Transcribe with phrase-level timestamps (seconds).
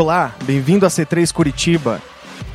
[0.00, 2.00] Olá, bem-vindo a C3 Curitiba.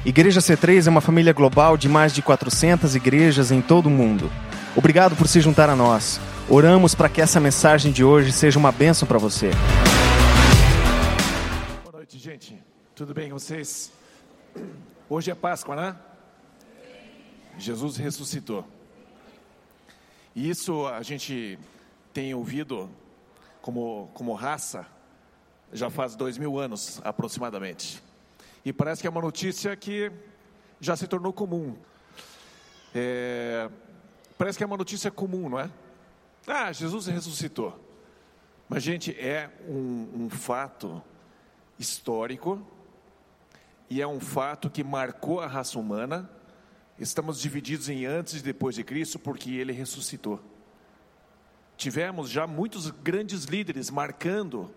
[0.06, 4.32] Igreja C3 é uma família global de mais de 400 igrejas em todo o mundo.
[4.78, 6.22] Obrigado por se juntar a nós.
[6.48, 9.52] Oramos para que essa mensagem de hoje seja uma bênção para você.
[11.84, 12.58] Boa noite, gente.
[12.96, 13.92] Tudo bem com vocês?
[15.10, 15.98] Hoje é Páscoa, né?
[17.58, 18.66] Jesus ressuscitou.
[20.34, 21.60] E isso a gente
[22.14, 22.90] tem ouvido
[23.62, 24.93] como, como raça
[25.74, 28.02] já faz dois mil anos aproximadamente.
[28.64, 30.12] E parece que é uma notícia que
[30.80, 31.76] já se tornou comum.
[32.94, 33.70] É,
[34.38, 35.70] parece que é uma notícia comum, não é?
[36.48, 37.80] Ah, Jesus ressuscitou.
[38.70, 41.02] Mas, gente, é um, um fato
[41.78, 42.66] histórico
[43.90, 46.30] e é um fato que marcou a raça humana.
[47.00, 50.40] Estamos divididos em antes e depois de Cristo porque ele ressuscitou.
[51.76, 54.72] Tivemos já muitos grandes líderes marcando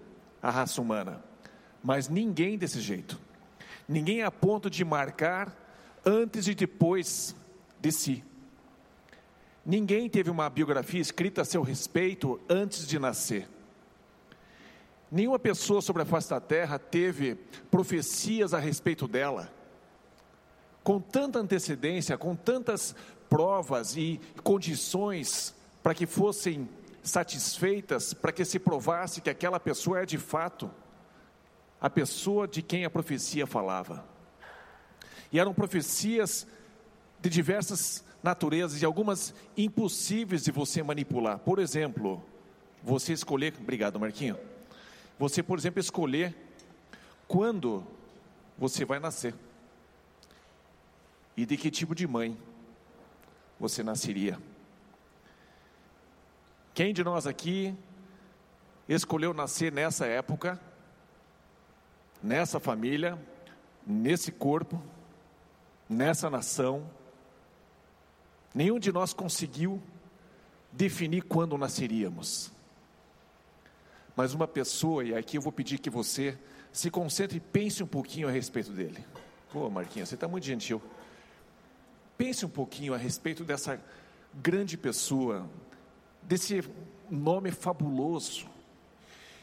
[0.46, 1.20] a raça humana,
[1.82, 3.18] mas ninguém desse jeito.
[3.88, 5.52] Ninguém a ponto de marcar
[6.04, 7.34] antes e depois
[7.80, 8.24] de si.
[9.64, 13.48] Ninguém teve uma biografia escrita a seu respeito antes de nascer.
[15.10, 17.34] Nenhuma pessoa sobre a face da terra teve
[17.68, 19.52] profecias a respeito dela.
[20.84, 22.94] Com tanta antecedência, com tantas
[23.28, 25.52] provas e condições
[25.82, 26.68] para que fossem
[27.06, 30.70] satisfeitas para que se provasse que aquela pessoa é de fato
[31.80, 34.04] a pessoa de quem a profecia falava.
[35.30, 36.46] E eram profecias
[37.20, 41.38] de diversas naturezas e algumas impossíveis de você manipular.
[41.38, 42.22] Por exemplo,
[42.82, 44.38] você escolher, obrigado Marquinho.
[45.18, 46.34] Você, por exemplo, escolher
[47.28, 47.86] quando
[48.58, 49.34] você vai nascer.
[51.36, 52.36] E de que tipo de mãe
[53.60, 54.38] você nasceria.
[56.76, 57.74] Quem de nós aqui
[58.86, 60.60] escolheu nascer nessa época,
[62.22, 63.18] nessa família,
[63.86, 64.82] nesse corpo,
[65.88, 66.86] nessa nação?
[68.54, 69.82] Nenhum de nós conseguiu
[70.70, 72.52] definir quando nasceríamos.
[74.14, 76.38] Mas uma pessoa, e aqui eu vou pedir que você
[76.70, 79.02] se concentre e pense um pouquinho a respeito dele.
[79.50, 80.82] Pô, Marquinhos, você está muito gentil.
[82.18, 83.82] Pense um pouquinho a respeito dessa
[84.34, 85.48] grande pessoa,
[86.26, 86.62] desse
[87.08, 88.46] nome fabuloso.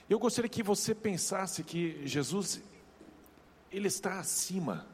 [0.09, 2.61] Eu gostaria que você pensasse que Jesus,
[3.71, 4.85] Ele está acima,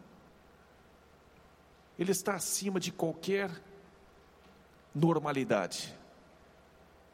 [1.98, 3.50] Ele está acima de qualquer
[4.94, 5.94] normalidade,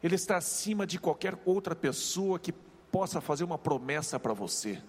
[0.02, 2.52] Ele está acima de qualquer outra pessoa que
[2.92, 4.80] possa fazer uma promessa para você,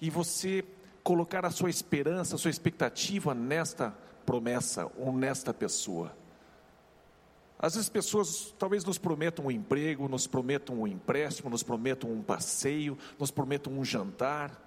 [0.00, 0.64] e você
[1.02, 3.90] colocar a sua esperança, a sua expectativa nesta
[4.24, 6.19] promessa ou nesta pessoa.
[7.62, 12.22] Às vezes pessoas talvez nos prometam um emprego, nos prometam um empréstimo, nos prometam um
[12.22, 14.58] passeio, nos prometam um jantar.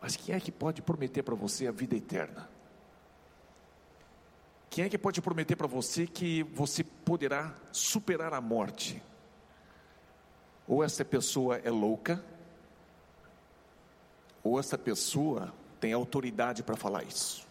[0.00, 2.50] Mas quem é que pode prometer para você a vida eterna?
[4.68, 9.00] Quem é que pode prometer para você que você poderá superar a morte?
[10.66, 12.24] Ou essa pessoa é louca,
[14.42, 17.49] ou essa pessoa tem autoridade para falar isso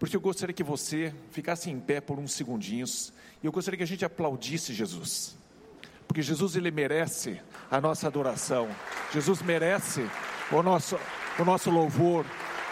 [0.00, 3.12] porque eu gostaria que você ficasse em pé por uns segundinhos
[3.42, 5.36] e eu gostaria que a gente aplaudisse Jesus,
[6.08, 7.38] porque Jesus ele merece
[7.70, 8.66] a nossa adoração,
[9.12, 10.08] Jesus merece
[10.50, 10.98] o nosso,
[11.38, 12.24] o nosso louvor,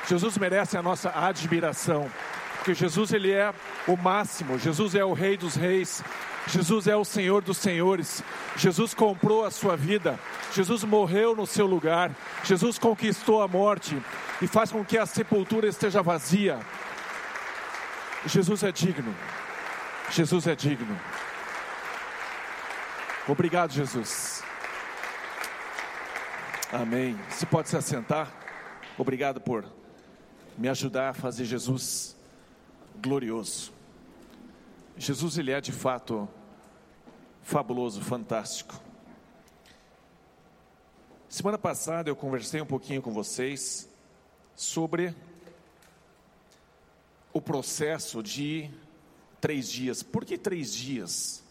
[0.08, 2.10] Jesus merece a nossa admiração,
[2.56, 3.52] porque Jesus ele é
[3.86, 6.02] o máximo, Jesus é o Rei dos Reis,
[6.46, 8.24] Jesus é o Senhor dos Senhores,
[8.56, 10.18] Jesus comprou a sua vida,
[10.54, 12.10] Jesus morreu no seu lugar,
[12.42, 14.00] Jesus conquistou a morte
[14.40, 16.58] e faz com que a sepultura esteja vazia.
[18.26, 19.14] Jesus é digno.
[20.10, 20.98] Jesus é digno.
[23.28, 24.42] Obrigado, Jesus.
[26.72, 27.18] Amém.
[27.30, 28.32] Se pode se assentar.
[28.96, 29.64] Obrigado por
[30.56, 32.16] me ajudar a fazer Jesus
[32.96, 33.72] glorioso.
[34.96, 36.28] Jesus, ele é de fato
[37.42, 38.74] fabuloso, fantástico.
[41.28, 43.88] Semana passada eu conversei um pouquinho com vocês
[44.56, 45.14] sobre
[47.32, 48.70] o processo de
[49.40, 50.02] três dias.
[50.02, 51.42] Por que três dias?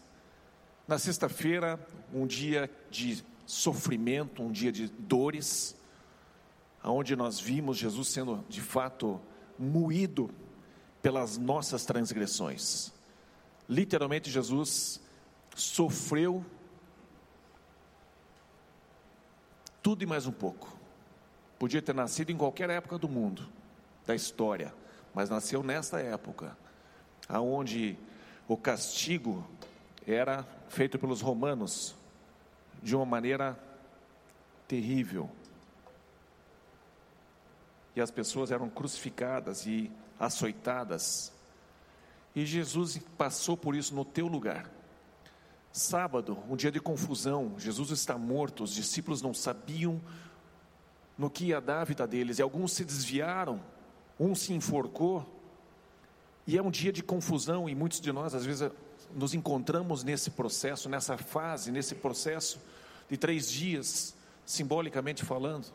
[0.86, 1.78] Na sexta-feira,
[2.12, 5.76] um dia de sofrimento, um dia de dores,
[6.82, 9.20] aonde nós vimos Jesus sendo de fato
[9.58, 10.30] moído
[11.02, 12.92] pelas nossas transgressões.
[13.68, 15.00] Literalmente, Jesus
[15.54, 16.44] sofreu
[19.82, 20.76] tudo e mais um pouco.
[21.58, 23.46] Podia ter nascido em qualquer época do mundo,
[24.06, 24.72] da história
[25.18, 26.56] mas nasceu nesta época,
[27.28, 27.98] aonde
[28.46, 29.44] o castigo
[30.06, 31.96] era feito pelos romanos
[32.80, 33.58] de uma maneira
[34.68, 35.28] terrível.
[37.96, 41.32] E as pessoas eram crucificadas e açoitadas.
[42.32, 44.70] E Jesus passou por isso no teu lugar.
[45.72, 50.00] Sábado, um dia de confusão, Jesus está morto, os discípulos não sabiam
[51.18, 53.60] no que ia dar a vida deles, e alguns se desviaram,
[54.18, 55.26] um se enforcou,
[56.46, 58.70] e é um dia de confusão, e muitos de nós, às vezes,
[59.14, 62.60] nos encontramos nesse processo, nessa fase, nesse processo
[63.08, 65.66] de três dias, simbolicamente falando.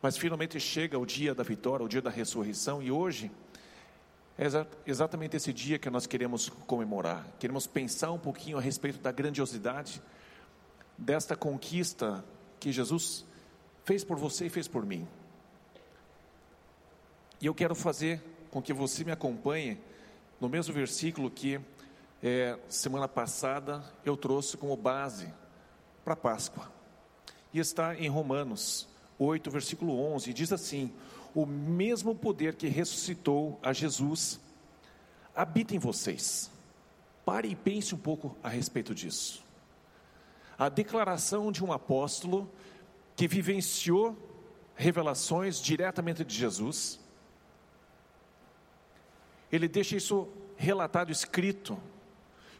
[0.00, 3.30] Mas finalmente chega o dia da vitória, o dia da ressurreição, e hoje
[4.38, 4.46] é
[4.86, 7.26] exatamente esse dia que nós queremos comemorar.
[7.38, 10.02] Queremos pensar um pouquinho a respeito da grandiosidade
[10.96, 12.24] desta conquista
[12.58, 13.24] que Jesus
[13.84, 15.06] fez por você e fez por mim.
[17.42, 18.22] E eu quero fazer
[18.52, 19.76] com que você me acompanhe
[20.40, 21.60] no mesmo versículo que
[22.22, 25.26] é, semana passada eu trouxe como base
[26.04, 26.70] para Páscoa.
[27.52, 30.92] E está em Romanos 8, versículo 11, diz assim:
[31.34, 34.38] O mesmo poder que ressuscitou a Jesus
[35.34, 36.48] habita em vocês.
[37.24, 39.42] Pare e pense um pouco a respeito disso.
[40.56, 42.48] A declaração de um apóstolo
[43.16, 44.16] que vivenciou
[44.76, 47.01] revelações diretamente de Jesus,
[49.52, 50.26] ele deixa isso
[50.56, 51.78] relatado, escrito.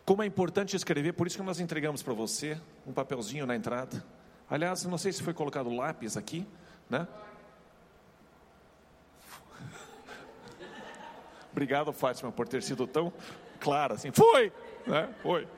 [0.04, 4.04] Como é importante escrever, por isso que nós entregamos para você um papelzinho na entrada.
[4.50, 6.46] Aliás, não sei se foi colocado lápis aqui,
[6.90, 7.08] né?
[11.50, 13.10] Obrigado, Fátima, por ter sido tão
[13.58, 14.12] clara assim.
[14.12, 14.52] Foi,
[14.86, 15.08] né?
[15.22, 15.48] Foi.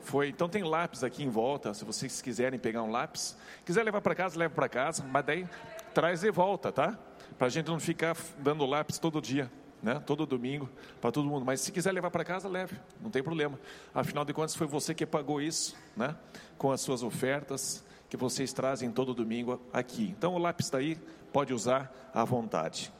[0.00, 0.28] Foi.
[0.28, 3.36] Então tem lápis aqui em volta, se vocês quiserem pegar um lápis.
[3.64, 5.46] Quiser levar para casa, leva para casa, mas daí
[5.94, 6.98] traz de volta, tá?
[7.38, 9.48] Para a gente não ficar dando lápis todo dia
[9.82, 10.00] né?
[10.06, 10.68] Todo domingo
[11.00, 11.44] para todo mundo.
[11.44, 13.58] Mas se quiser levar para casa, leve, não tem problema.
[13.92, 16.16] Afinal de contas, foi você que pagou isso, né?
[16.56, 20.14] Com as suas ofertas que vocês trazem todo domingo aqui.
[20.16, 20.96] Então o lápis daí
[21.32, 22.92] pode usar à vontade.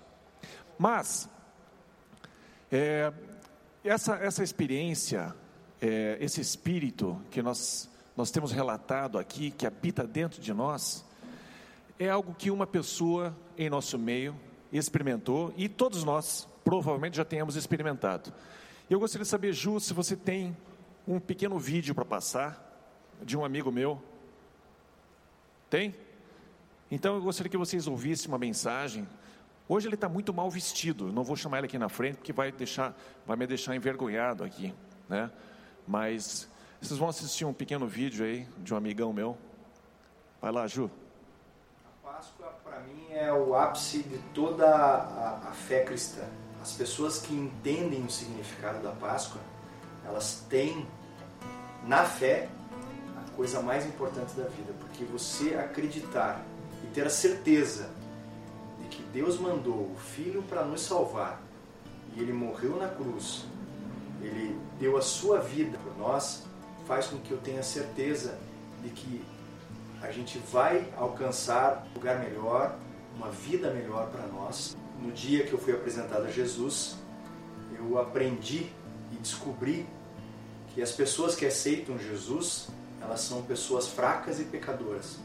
[0.78, 1.28] Mas
[2.70, 3.12] é,
[3.84, 5.34] essa essa experiência,
[5.80, 11.02] é, esse espírito que nós nós temos relatado aqui, que habita dentro de nós,
[11.98, 14.34] é algo que uma pessoa em nosso meio
[14.72, 18.32] experimentou e todos nós provavelmente já tenhamos experimentado.
[18.88, 20.56] Eu gostaria de saber, Ju, se você tem
[21.06, 22.72] um pequeno vídeo para passar
[23.22, 24.00] de um amigo meu.
[25.70, 25.94] Tem?
[26.90, 29.08] Então eu gostaria que vocês ouvissem uma mensagem.
[29.68, 31.12] Hoje ele está muito mal vestido.
[31.12, 32.94] não vou chamar ele aqui na frente porque vai deixar,
[33.26, 34.74] vai me deixar envergonhado aqui,
[35.08, 35.30] né?
[35.86, 36.48] Mas
[36.80, 39.38] vocês vão assistir um pequeno vídeo aí de um amigão meu.
[40.40, 40.90] Vai lá, Ju.
[41.86, 46.28] A Páscoa para mim é o ápice de toda a, a fé cristã.
[46.62, 49.40] As pessoas que entendem o significado da Páscoa,
[50.04, 50.86] elas têm
[51.84, 52.48] na fé
[53.16, 56.40] a coisa mais importante da vida, porque você acreditar
[56.84, 57.90] e ter a certeza
[58.80, 61.42] de que Deus mandou o Filho para nos salvar
[62.14, 63.44] e ele morreu na cruz,
[64.20, 66.44] ele deu a sua vida por nós,
[66.86, 68.38] faz com que eu tenha certeza
[68.84, 69.24] de que
[70.00, 72.76] a gente vai alcançar um lugar melhor,
[73.16, 76.96] uma vida melhor para nós no dia que eu fui apresentado a Jesus,
[77.76, 78.70] eu aprendi
[79.12, 79.86] e descobri
[80.72, 82.68] que as pessoas que aceitam Jesus,
[83.00, 85.18] elas são pessoas fracas e pecadoras.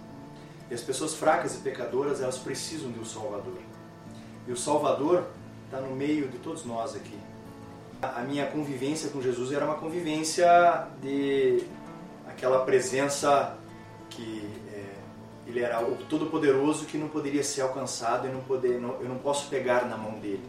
[0.70, 3.60] E as pessoas fracas e pecadoras, elas precisam de um Salvador.
[4.48, 5.26] E o Salvador
[5.66, 7.18] está no meio de todos nós aqui.
[8.02, 10.48] A minha convivência com Jesus era uma convivência
[11.02, 11.64] de
[12.28, 13.58] aquela presença
[14.10, 14.50] que
[15.48, 19.18] ele era o todo-poderoso que não poderia ser alcançado e não poder, não, eu não
[19.18, 20.44] posso pegar na mão dele.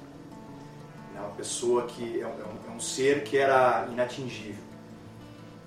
[1.17, 4.63] É uma pessoa que é um, é um ser que era inatingível.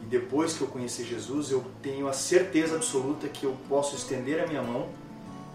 [0.01, 4.43] E depois que eu conheci Jesus, eu tenho a certeza absoluta que eu posso estender
[4.43, 4.89] a minha mão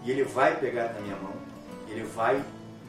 [0.03, 1.33] e ele vai pegar na minha mão,
[1.87, 2.43] ele vai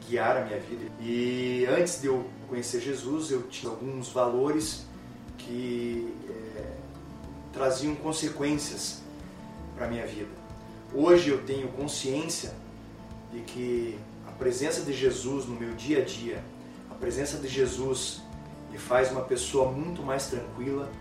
[0.07, 0.91] guiar a minha vida.
[0.99, 4.87] E antes de eu conhecer Jesus, eu tinha alguns valores
[5.37, 6.73] que é,
[7.53, 9.01] traziam consequências
[9.75, 10.38] para a minha vida.
[10.93, 12.51] Hoje eu tenho consciência
[13.31, 16.43] de que a presença de Jesus no meu dia a dia,
[16.89, 18.23] a presença de Jesus
[18.71, 20.91] me faz uma pessoa muito mais tranquila,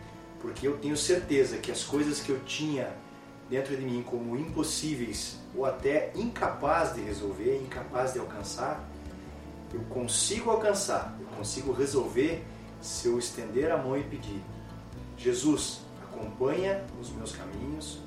[0.41, 2.95] porque eu tenho certeza que as coisas que eu tinha
[3.49, 8.87] dentro de mim como impossíveis ou até incapaz de resolver, incapaz de alcançar,
[9.73, 12.45] eu consigo alcançar, eu consigo resolver
[12.79, 14.43] se eu estender a mão e pedir:
[15.17, 18.01] Jesus, acompanha os meus caminhos,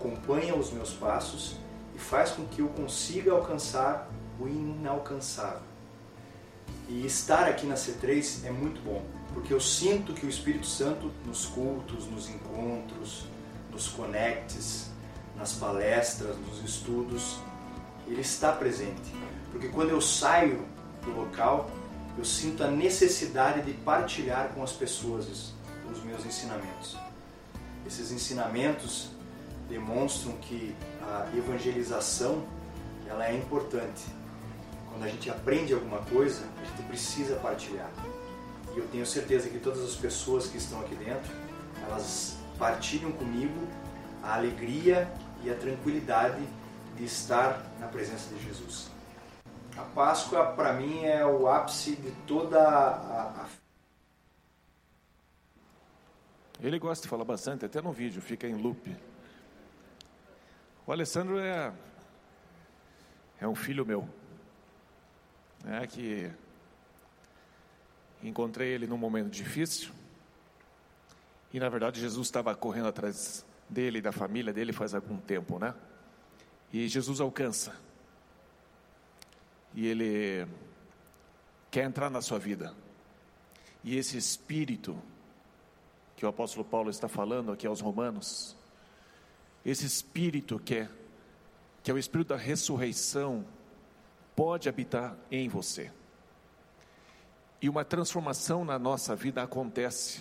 [0.00, 1.56] acompanha os meus passos
[1.94, 5.68] e faz com que eu consiga alcançar o inalcançável.
[6.88, 9.04] E estar aqui na C3 é muito bom,
[9.34, 13.26] porque eu sinto que o Espírito Santo nos cultos, nos encontros,
[13.70, 14.90] nos conectes,
[15.36, 17.38] nas palestras, nos estudos,
[18.06, 19.14] ele está presente.
[19.52, 20.66] Porque quando eu saio
[21.02, 21.70] do local,
[22.16, 25.52] eu sinto a necessidade de partilhar com as pessoas
[25.92, 26.96] os meus ensinamentos.
[27.86, 29.10] Esses ensinamentos
[29.70, 32.44] demonstram que a evangelização
[33.08, 34.04] ela é importante.
[34.90, 37.90] Quando a gente aprende alguma coisa, a gente precisa partilhar.
[38.74, 41.32] E eu tenho certeza que todas as pessoas que estão aqui dentro,
[41.86, 43.66] elas partilham comigo
[44.22, 45.10] a alegria
[45.42, 46.42] e a tranquilidade
[46.96, 48.90] de estar na presença de Jesus.
[49.76, 53.46] A Páscoa, para mim, é o ápice de toda a, a
[56.62, 58.94] ele gosta de falar bastante, até no vídeo, fica em loop.
[60.86, 61.72] O Alessandro é,
[63.40, 64.08] é um filho meu.
[65.66, 66.30] É que
[68.22, 69.92] encontrei ele num momento difícil.
[71.52, 75.58] E na verdade Jesus estava correndo atrás dele e da família dele faz algum tempo,
[75.58, 75.74] né?
[76.72, 77.74] E Jesus alcança.
[79.74, 80.46] E ele
[81.70, 82.74] quer entrar na sua vida.
[83.82, 85.00] E esse espírito
[86.16, 88.56] que o apóstolo Paulo está falando aqui aos Romanos,
[89.64, 90.88] esse espírito que é,
[91.82, 93.44] que é o espírito da ressurreição,
[94.34, 95.90] pode habitar em você.
[97.60, 100.20] E uma transformação na nossa vida acontece,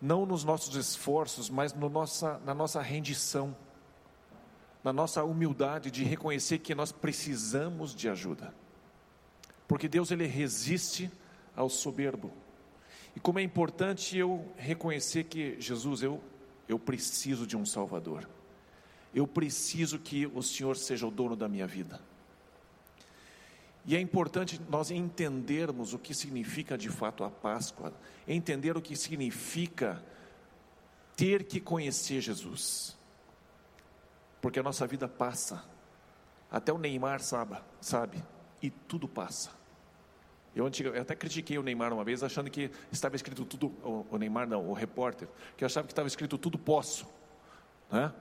[0.00, 3.56] não nos nossos esforços, mas no nossa, na nossa rendição,
[4.82, 8.54] na nossa humildade de reconhecer que nós precisamos de ajuda.
[9.66, 11.10] Porque Deus ele resiste
[11.56, 12.30] ao soberbo.
[13.16, 16.22] E como é importante eu reconhecer que, Jesus, eu,
[16.68, 18.28] eu preciso de um Salvador.
[19.14, 22.00] Eu preciso que o Senhor seja o dono da minha vida.
[23.86, 27.92] E é importante nós entendermos o que significa de fato a Páscoa,
[28.26, 30.02] entender o que significa
[31.16, 32.96] ter que conhecer Jesus.
[34.40, 35.64] Porque a nossa vida passa.
[36.50, 38.22] Até o Neymar sabe, sabe,
[38.62, 39.50] e tudo passa.
[40.54, 44.48] Eu, eu, até critiquei o Neymar uma vez, achando que estava escrito tudo, o, Neymar
[44.48, 47.06] não, o repórter, que achava que estava escrito tudo posso,
[47.90, 48.12] né?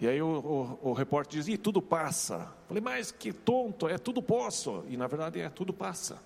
[0.00, 2.50] E aí o, o, o repórter dizia, tudo passa.
[2.66, 4.82] Falei, mas que tonto, é tudo posso.
[4.88, 6.18] E na verdade é tudo passa.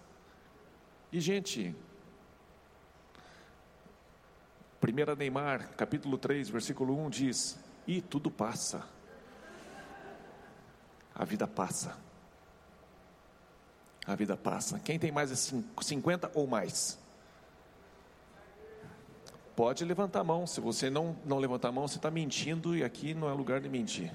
[1.10, 1.74] E gente,
[4.80, 8.86] 1 Neymar, capítulo 3, versículo 1 diz: E tudo passa.
[11.12, 12.03] A vida passa.
[14.06, 14.78] A vida passa.
[14.78, 16.98] Quem tem mais de 50 ou mais?
[19.56, 20.46] Pode levantar a mão.
[20.46, 23.60] Se você não, não levantar a mão, você está mentindo e aqui não é lugar
[23.60, 24.12] de mentir.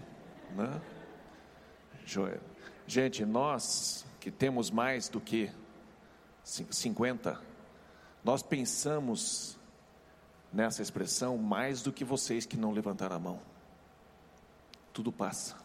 [0.56, 0.82] Né?
[2.06, 2.42] Joel.
[2.86, 5.50] Gente, nós que temos mais do que
[6.44, 7.40] 50,
[8.24, 9.58] nós pensamos
[10.52, 13.40] nessa expressão mais do que vocês que não levantaram a mão.
[14.92, 15.56] Tudo passa.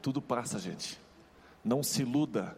[0.00, 1.00] Tudo passa, gente.
[1.64, 2.56] Não se iluda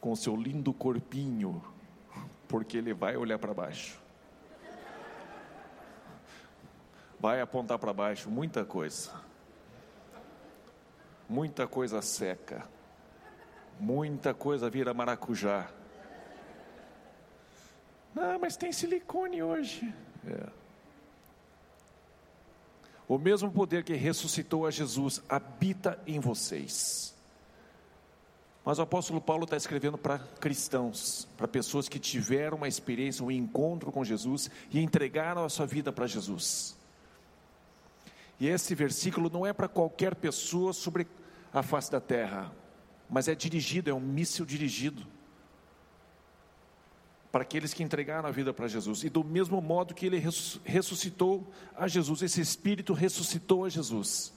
[0.00, 1.62] com o seu lindo corpinho,
[2.48, 4.00] porque ele vai olhar para baixo.
[7.18, 9.12] Vai apontar para baixo muita coisa.
[11.28, 12.68] Muita coisa seca.
[13.80, 15.70] Muita coisa vira maracujá.
[18.16, 19.92] Ah, mas tem silicone hoje.
[20.26, 20.63] É.
[23.06, 27.14] O mesmo poder que ressuscitou a Jesus habita em vocês.
[28.64, 33.30] Mas o apóstolo Paulo está escrevendo para cristãos, para pessoas que tiveram uma experiência, um
[33.30, 36.74] encontro com Jesus e entregaram a sua vida para Jesus.
[38.40, 41.06] E esse versículo não é para qualquer pessoa sobre
[41.52, 42.50] a face da terra,
[43.08, 45.06] mas é dirigido, é um míssil dirigido
[47.34, 49.02] para aqueles que entregaram a vida para Jesus.
[49.02, 50.22] E do mesmo modo que ele
[50.64, 54.32] ressuscitou a Jesus, esse Espírito ressuscitou a Jesus,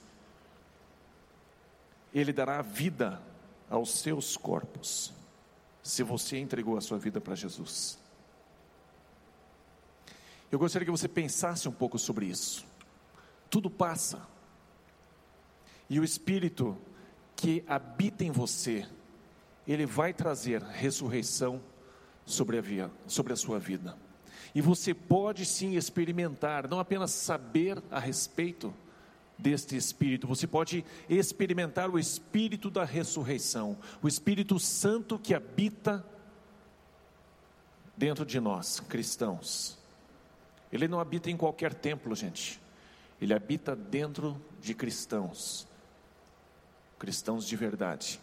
[2.12, 3.22] ele dará vida
[3.70, 5.14] aos seus corpos,
[5.84, 8.00] se você entregou a sua vida para Jesus.
[10.52, 12.66] Eu gostaria que você pensasse um pouco sobre isso.
[13.48, 14.28] Tudo passa,
[15.88, 16.76] e o Espírito
[17.36, 18.90] que habita em você,
[19.68, 21.62] ele vai trazer ressurreição
[22.28, 23.98] sobre a, via, sobre a sua vida.
[24.54, 28.74] E você pode sim experimentar, não apenas saber a respeito
[29.38, 36.06] deste Espírito, você pode experimentar o Espírito da ressurreição, o Espírito Santo que habita
[37.96, 39.78] dentro de nós, cristãos.
[40.72, 42.60] Ele não habita em qualquer templo, gente.
[43.22, 45.68] Ele habita dentro de cristãos,
[47.00, 48.20] cristãos de verdade,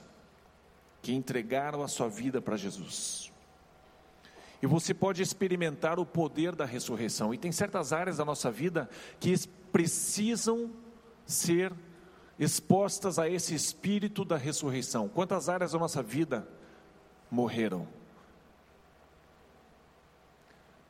[1.00, 3.33] que entregaram a sua vida para Jesus.
[4.64, 7.34] E você pode experimentar o poder da ressurreição.
[7.34, 8.88] E tem certas áreas da nossa vida
[9.20, 9.34] que
[9.70, 10.70] precisam
[11.26, 11.70] ser
[12.38, 15.06] expostas a esse espírito da ressurreição.
[15.06, 16.48] Quantas áreas da nossa vida
[17.30, 17.86] morreram?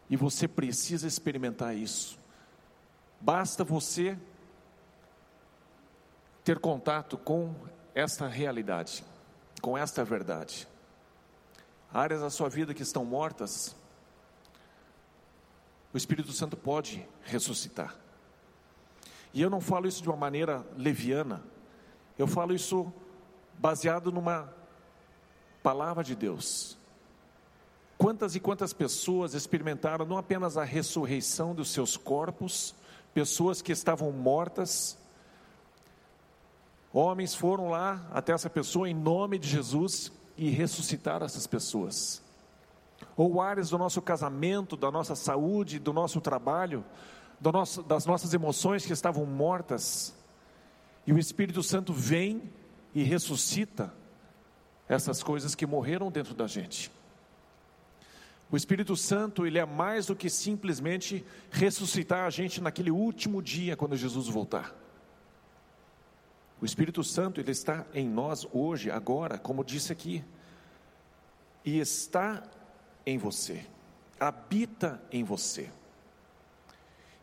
[0.09, 2.17] E você precisa experimentar isso.
[3.21, 4.17] Basta você
[6.45, 7.53] ter contato com
[7.93, 9.05] esta realidade,
[9.61, 10.69] com esta verdade.
[11.95, 13.77] Áreas da sua vida que estão mortas,
[15.93, 17.95] o Espírito Santo pode ressuscitar.
[19.33, 21.41] E eu não falo isso de uma maneira leviana,
[22.19, 22.93] eu falo isso
[23.61, 24.53] baseado numa
[25.63, 26.77] palavra de Deus.
[27.97, 32.75] Quantas e quantas pessoas experimentaram não apenas a ressurreição dos seus corpos,
[33.15, 34.99] pessoas que estavam mortas,
[36.93, 42.23] homens foram lá até essa pessoa em nome de Jesus e ressuscitaram essas pessoas.
[43.17, 46.85] Ou áreas do nosso casamento, da nossa saúde, do nosso trabalho,
[47.41, 50.15] do nosso, das nossas emoções que estavam mortas,
[51.07, 52.51] e o Espírito Santo vem
[52.95, 53.93] e ressuscita
[54.89, 56.91] essas coisas que morreram dentro da gente.
[58.51, 63.77] O Espírito Santo, ele é mais do que simplesmente ressuscitar a gente naquele último dia
[63.77, 64.75] quando Jesus voltar.
[66.65, 70.25] O Espírito Santo, ele está em nós hoje, agora, como disse aqui,
[71.63, 72.43] e está
[73.05, 73.67] em você,
[74.19, 75.71] habita em você.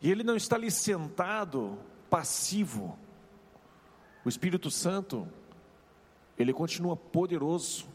[0.00, 1.76] E ele não está ali sentado,
[2.08, 2.96] passivo.
[4.24, 5.26] O Espírito Santo,
[6.38, 7.88] ele continua poderoso,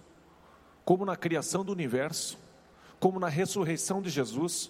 [0.83, 2.37] como na criação do universo,
[2.99, 4.69] como na ressurreição de Jesus,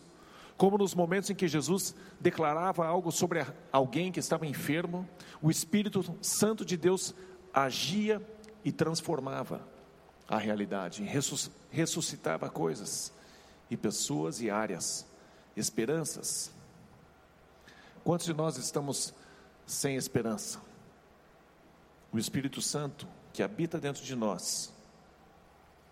[0.58, 5.08] como nos momentos em que Jesus declarava algo sobre alguém que estava enfermo,
[5.42, 7.14] o Espírito Santo de Deus
[7.54, 8.22] agia
[8.66, 9.62] e transformava
[10.28, 11.04] a realidade,
[11.72, 13.14] ressuscitava coisas
[13.70, 15.06] e pessoas e áreas,
[15.56, 16.52] esperanças.
[18.04, 19.14] Quantos de nós estamos
[19.66, 20.60] sem esperança?
[22.12, 24.74] O Espírito Santo que habita dentro de nós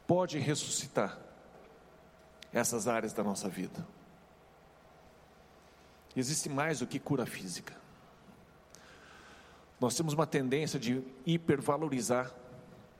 [0.08, 1.20] pode ressuscitar
[2.52, 3.95] essas áreas da nossa vida.
[6.16, 7.74] Existe mais do que cura física.
[9.80, 12.32] Nós temos uma tendência de hipervalorizar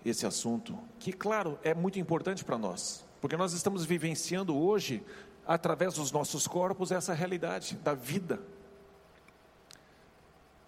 [0.04, 5.04] esse assunto, que, claro, é muito importante para nós, porque nós estamos vivenciando hoje,
[5.48, 8.40] através dos nossos corpos, essa realidade da vida.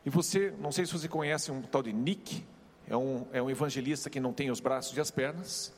[0.06, 2.44] E você, não sei se você conhece um tal de Nick,
[2.88, 5.74] é um, é um evangelista que não tem os braços e as pernas,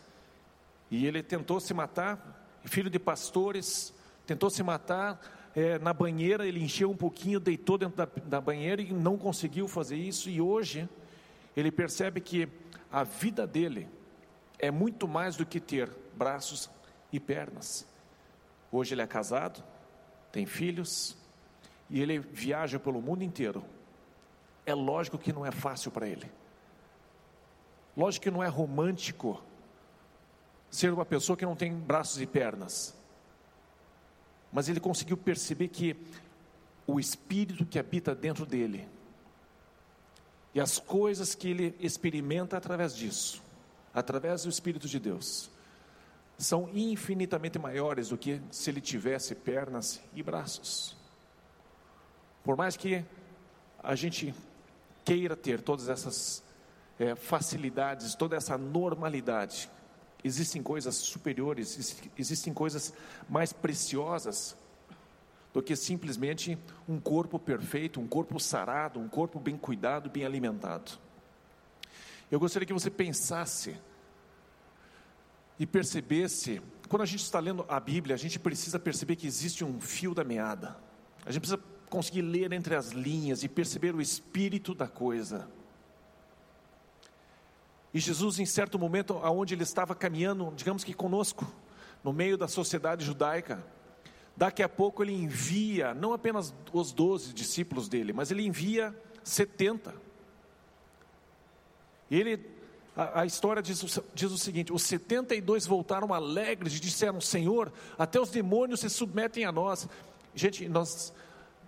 [0.91, 3.93] e ele tentou se matar, filho de pastores,
[4.25, 8.81] tentou se matar é, na banheira, ele encheu um pouquinho, deitou dentro da, da banheira
[8.81, 10.87] e não conseguiu fazer isso, e hoje
[11.55, 12.47] ele percebe que
[12.91, 13.87] a vida dele
[14.57, 16.69] é muito mais do que ter braços
[17.11, 17.87] e pernas.
[18.71, 19.63] Hoje ele é casado,
[20.31, 21.17] tem filhos,
[21.89, 23.63] e ele viaja pelo mundo inteiro.
[24.65, 26.29] É lógico que não é fácil para ele.
[27.97, 29.41] Lógico que não é romântico
[30.69, 32.95] ser uma pessoa que não tem braços e pernas.
[34.51, 35.95] Mas ele conseguiu perceber que
[36.87, 38.87] o espírito que habita dentro dele
[40.53, 43.43] e as coisas que ele experimenta através disso,
[43.93, 45.49] através do Espírito de Deus,
[46.37, 50.95] são infinitamente maiores do que se ele tivesse pernas e braços.
[52.43, 53.03] Por mais que
[53.83, 54.33] a gente
[55.05, 56.43] queira ter todas essas
[56.97, 59.69] é, facilidades, toda essa normalidade,
[60.23, 62.93] existem coisas superiores, existem coisas
[63.29, 64.55] mais preciosas
[65.53, 70.91] do que simplesmente um corpo perfeito, um corpo sarado, um corpo bem cuidado, bem alimentado.
[72.29, 73.75] Eu gostaria que você pensasse
[75.57, 79.65] e percebesse, quando a gente está lendo a Bíblia, a gente precisa perceber que existe
[79.65, 80.77] um fio da meada.
[81.25, 85.49] A gente precisa conseguir ler entre as linhas e perceber o espírito da coisa.
[87.93, 91.51] E Jesus, em certo momento, aonde ele estava caminhando, digamos que conosco,
[92.03, 93.63] no meio da sociedade judaica,
[94.37, 99.93] daqui a pouco ele envia, não apenas os doze discípulos dele, mas ele envia setenta.
[102.09, 102.45] E ele,
[102.95, 107.19] a, a história diz, diz o seguinte: os setenta e dois voltaram alegres e disseram:
[107.19, 109.87] Senhor, até os demônios se submetem a nós.
[110.33, 111.11] Gente, nós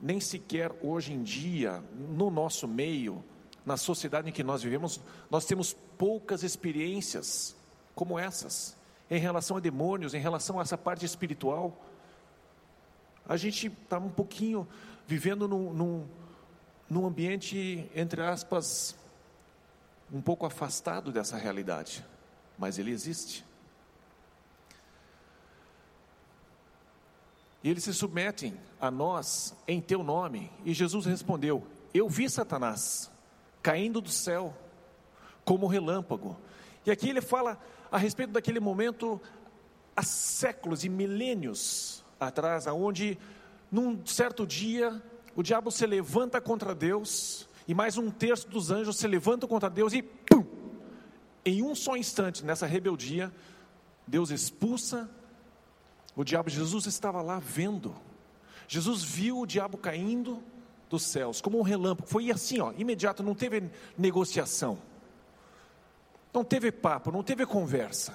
[0.02, 3.24] nem sequer hoje em dia, no nosso meio,
[3.66, 7.56] na sociedade em que nós vivemos, nós temos poucas experiências
[7.94, 8.76] como essas,
[9.10, 11.80] em relação a demônios, em relação a essa parte espiritual.
[13.28, 14.68] A gente está um pouquinho
[15.06, 16.08] vivendo num, num,
[16.90, 18.96] num ambiente, entre aspas,
[20.12, 22.06] um pouco afastado dessa realidade,
[22.58, 23.46] mas ele existe.
[27.64, 30.52] e eles se submetem a nós em teu nome.
[30.66, 33.11] E Jesus respondeu: Eu vi Satanás
[33.62, 34.56] caindo do céu
[35.44, 36.38] como relâmpago.
[36.86, 37.60] E aqui ele fala
[37.92, 39.22] a respeito daquele momento
[39.96, 43.18] há séculos e milênios atrás, aonde
[43.72, 45.02] num certo dia
[45.36, 49.70] o diabo se levanta contra Deus e mais um terço dos anjos se levantam contra
[49.70, 50.46] Deus e pum,
[51.46, 53.32] em um só instante nessa rebeldia,
[54.06, 55.10] Deus expulsa
[56.16, 57.96] o diabo, Jesus estava lá vendo.
[58.68, 60.44] Jesus viu o diabo caindo
[60.92, 62.08] dos céus, como um relâmpago.
[62.08, 64.78] Foi assim, ó, imediato, não teve negociação.
[66.34, 68.14] Não teve papo, não teve conversa.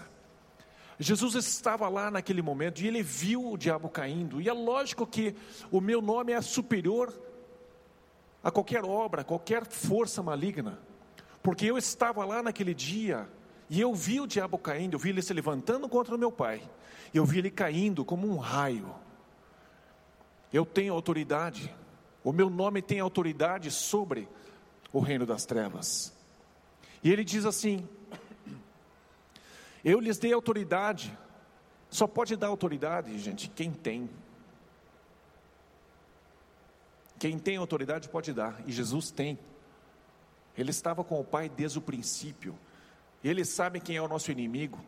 [0.99, 4.41] Jesus estava lá naquele momento e ele viu o diabo caindo.
[4.41, 5.35] E é lógico que
[5.71, 7.13] o meu nome é superior
[8.43, 10.79] a qualquer obra, qualquer força maligna.
[11.43, 13.29] Porque eu estava lá naquele dia
[13.69, 16.63] e eu vi o diabo caindo, eu vi ele se levantando contra o meu pai.
[17.13, 18.95] Eu vi ele caindo como um raio.
[20.53, 21.75] Eu tenho autoridade.
[22.27, 24.29] O meu nome tem autoridade sobre
[24.93, 26.13] o reino das trevas.
[27.01, 27.89] E ele diz assim:
[29.85, 31.17] Eu lhes dei autoridade.
[31.89, 34.11] Só pode dar autoridade, gente, quem tem.
[37.17, 39.39] Quem tem autoridade pode dar, e Jesus tem.
[40.59, 42.59] Ele estava com o Pai desde o princípio.
[43.23, 44.85] Ele sabe quem é o nosso inimigo.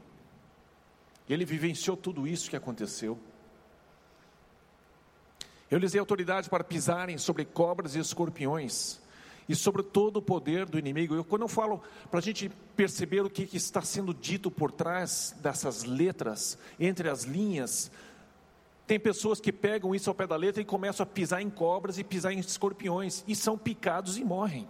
[1.29, 3.17] Ele vivenciou tudo isso que aconteceu.
[5.71, 9.01] Eu lhes dei autoridade para pisarem sobre cobras e escorpiões
[9.49, 11.15] e sobre todo o poder do inimigo.
[11.15, 14.71] Eu, quando eu falo para a gente perceber o que, que está sendo dito por
[14.71, 17.91] trás dessas letras, entre as linhas,
[18.87, 21.99] tem pessoas que pegam isso ao pé da letra e começam a pisar em cobras
[21.99, 24.67] e pisar em escorpiões e são picados e morrem.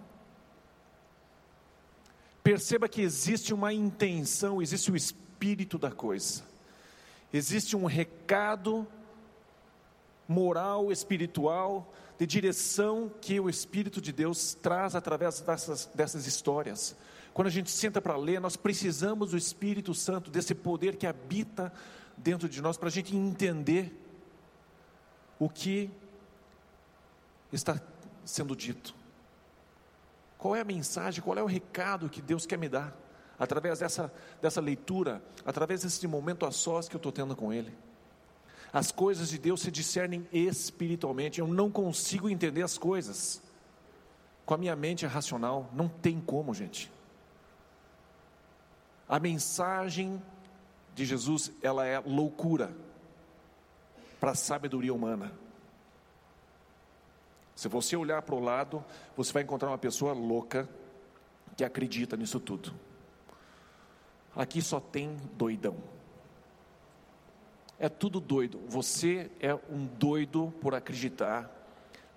[2.42, 6.42] Perceba que existe uma intenção, existe o espírito da coisa.
[7.32, 8.86] Existe um recado
[10.28, 16.94] moral, espiritual, de direção que o Espírito de Deus traz através dessas, dessas histórias.
[17.32, 21.72] Quando a gente senta para ler, nós precisamos do Espírito Santo, desse poder que habita
[22.16, 23.96] dentro de nós, para a gente entender
[25.38, 25.90] o que
[27.52, 27.80] está
[28.24, 28.94] sendo dito.
[30.36, 32.94] Qual é a mensagem, qual é o recado que Deus quer me dar?
[33.38, 34.12] Através dessa,
[34.42, 37.72] dessa leitura, através desse momento a sós que eu estou tendo com Ele.
[38.72, 41.40] As coisas de Deus se discernem espiritualmente.
[41.40, 43.42] Eu não consigo entender as coisas
[44.44, 45.70] com a minha mente racional.
[45.72, 46.90] Não tem como, gente.
[49.08, 50.22] A mensagem
[50.94, 52.74] de Jesus, ela é loucura
[54.20, 55.32] para a sabedoria humana.
[57.54, 58.84] Se você olhar para o lado,
[59.16, 60.68] você vai encontrar uma pessoa louca
[61.56, 62.72] que acredita nisso tudo.
[64.36, 65.76] Aqui só tem doidão.
[67.78, 68.60] É tudo doido.
[68.66, 71.50] Você é um doido por acreditar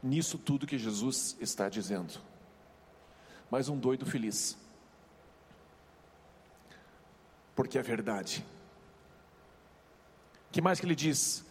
[0.01, 2.13] nisso tudo que Jesus está dizendo.
[3.49, 4.57] Mas um doido feliz.
[7.55, 8.43] Porque é verdade.
[10.51, 11.45] que mais que ele diz?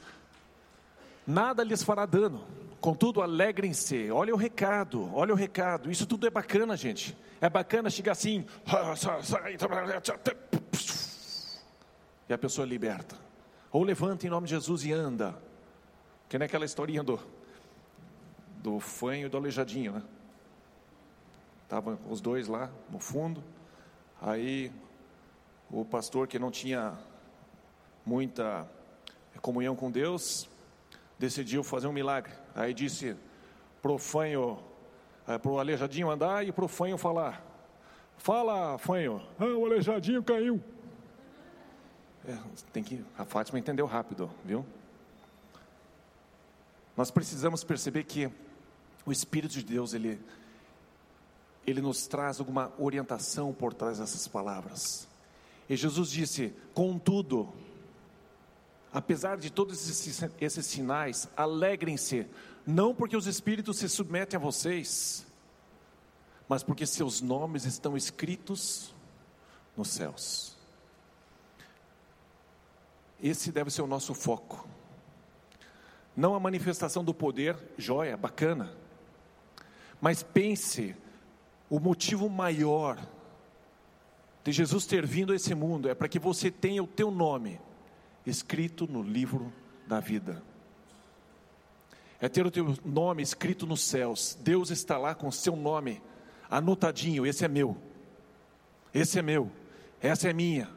[1.27, 2.45] Nada lhes fará dano
[2.81, 4.11] Contudo, alegrem-se.
[4.11, 5.91] Olha o recado, olha o recado.
[5.91, 7.17] Isso tudo é bacana, gente.
[7.41, 8.47] É bacana chegar assim.
[12.29, 13.17] E a pessoa liberta.
[13.73, 15.35] Ou levanta em nome de Jesus e anda.
[16.29, 17.21] Que nem aquela historinha do,
[18.63, 20.03] do fanho e do aleijadinho, né?
[21.63, 23.43] Estavam os dois lá no fundo.
[24.21, 24.73] Aí
[25.71, 26.99] o pastor que não tinha
[28.05, 28.69] muita
[29.41, 30.49] comunhão com Deus
[31.19, 32.33] decidiu fazer um milagre.
[32.55, 33.17] Aí disse
[33.81, 34.59] pro fanho,
[35.29, 37.45] é, pro aleijadinho andar e pro fanho falar.
[38.19, 39.23] Fala, fanho.
[39.39, 40.61] Ah, o aleijadinho caiu.
[42.27, 42.37] É,
[42.73, 44.65] tem que, a Fátima entendeu rápido, viu?
[46.97, 48.31] Nós precisamos perceber que
[49.07, 50.21] o Espírito de Deus, ele,
[51.67, 55.09] ele nos traz alguma orientação por trás dessas palavras.
[55.69, 57.49] E Jesus disse: Contudo,
[58.93, 62.27] apesar de todos esses, esses sinais, alegrem-se,
[62.67, 65.27] não porque os espíritos se submetem a vocês,
[66.47, 68.95] mas porque seus nomes estão escritos
[69.75, 70.60] nos céus.
[73.23, 74.69] Esse deve ser o nosso foco.
[76.17, 78.75] Não a manifestação do poder, joia, bacana.
[80.01, 80.97] Mas pense,
[81.69, 82.99] o motivo maior
[84.43, 87.61] de Jesus ter vindo a esse mundo é para que você tenha o teu nome
[88.27, 89.53] escrito no livro
[89.87, 90.43] da vida.
[92.21, 94.37] É ter o teu nome escrito nos céus.
[94.41, 96.03] Deus está lá com o seu nome
[96.51, 97.27] anotadinho.
[97.27, 97.77] Esse é meu.
[98.93, 99.51] Esse é meu.
[100.01, 100.69] Essa é minha.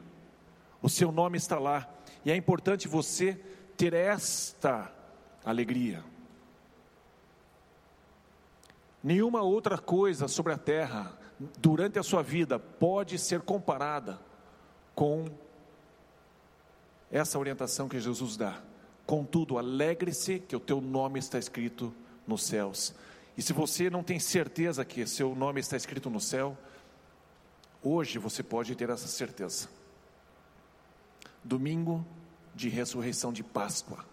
[0.80, 1.93] O seu nome está lá.
[2.24, 3.38] E é importante você
[3.76, 4.90] ter esta
[5.44, 6.02] alegria.
[9.02, 11.18] Nenhuma outra coisa sobre a terra,
[11.58, 14.18] durante a sua vida, pode ser comparada
[14.94, 15.26] com
[17.10, 18.62] essa orientação que Jesus dá.
[19.04, 21.94] Contudo, alegre-se que o teu nome está escrito
[22.26, 22.94] nos céus.
[23.36, 26.56] E se você não tem certeza que seu nome está escrito no céu,
[27.82, 29.68] hoje você pode ter essa certeza.
[31.44, 32.04] Domingo
[32.54, 34.04] de ressurreição de Páscoa.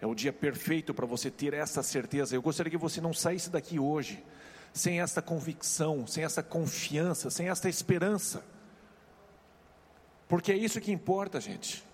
[0.00, 2.34] É o dia perfeito para você ter essa certeza.
[2.34, 4.22] Eu gostaria que você não saísse daqui hoje
[4.72, 8.44] sem essa convicção, sem essa confiança, sem essa esperança.
[10.28, 11.84] Porque é isso que importa, gente.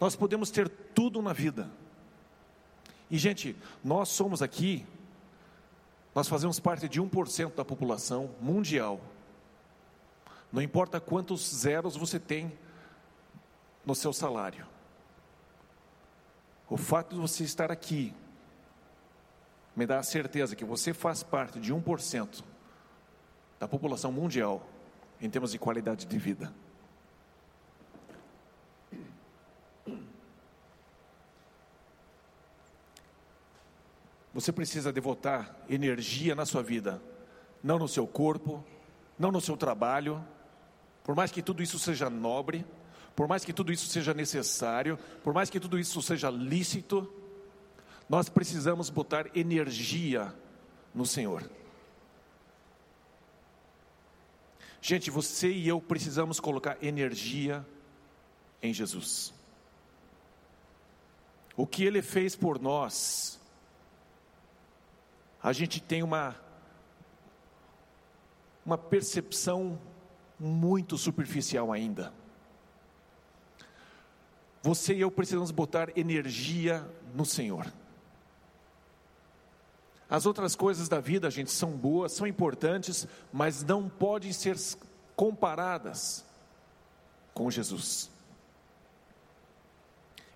[0.00, 1.70] Nós podemos ter tudo na vida.
[3.10, 4.86] E, gente, nós somos aqui
[6.14, 9.00] nós fazemos parte de 1% da população mundial.
[10.52, 12.52] Não importa quantos zeros você tem
[13.84, 14.66] no seu salário.
[16.68, 18.14] O fato de você estar aqui
[19.74, 22.42] me dá a certeza que você faz parte de 1%
[23.58, 24.66] da população mundial
[25.20, 26.52] em termos de qualidade de vida.
[34.34, 37.02] Você precisa devotar energia na sua vida,
[37.62, 38.64] não no seu corpo,
[39.18, 40.24] não no seu trabalho,
[41.04, 42.64] por mais que tudo isso seja nobre,
[43.14, 47.12] por mais que tudo isso seja necessário, por mais que tudo isso seja lícito,
[48.08, 50.34] nós precisamos botar energia
[50.94, 51.48] no Senhor.
[54.80, 57.64] Gente, você e eu precisamos colocar energia
[58.60, 59.32] em Jesus.
[61.56, 63.40] O que Ele fez por nós,
[65.42, 66.34] a gente tem uma,
[68.64, 69.78] uma percepção
[70.38, 72.12] muito superficial ainda.
[74.62, 77.72] Você e eu precisamos botar energia no Senhor.
[80.08, 84.56] As outras coisas da vida, gente, são boas, são importantes, mas não podem ser
[85.16, 86.24] comparadas
[87.32, 88.10] com Jesus.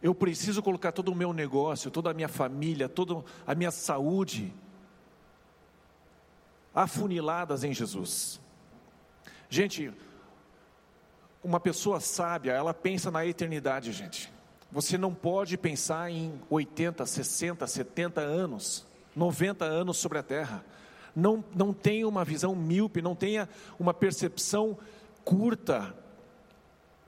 [0.03, 4.53] Eu preciso colocar todo o meu negócio, toda a minha família, toda a minha saúde,
[6.75, 8.41] afuniladas em Jesus.
[9.49, 9.93] Gente,
[11.47, 14.33] uma pessoa sábia, ela pensa na eternidade, gente.
[14.73, 20.65] Você não pode pensar em 80, 60, 70 anos, 90 anos sobre a terra.
[21.15, 24.77] Não, não tenha uma visão míope, não tenha uma percepção
[25.25, 25.95] curta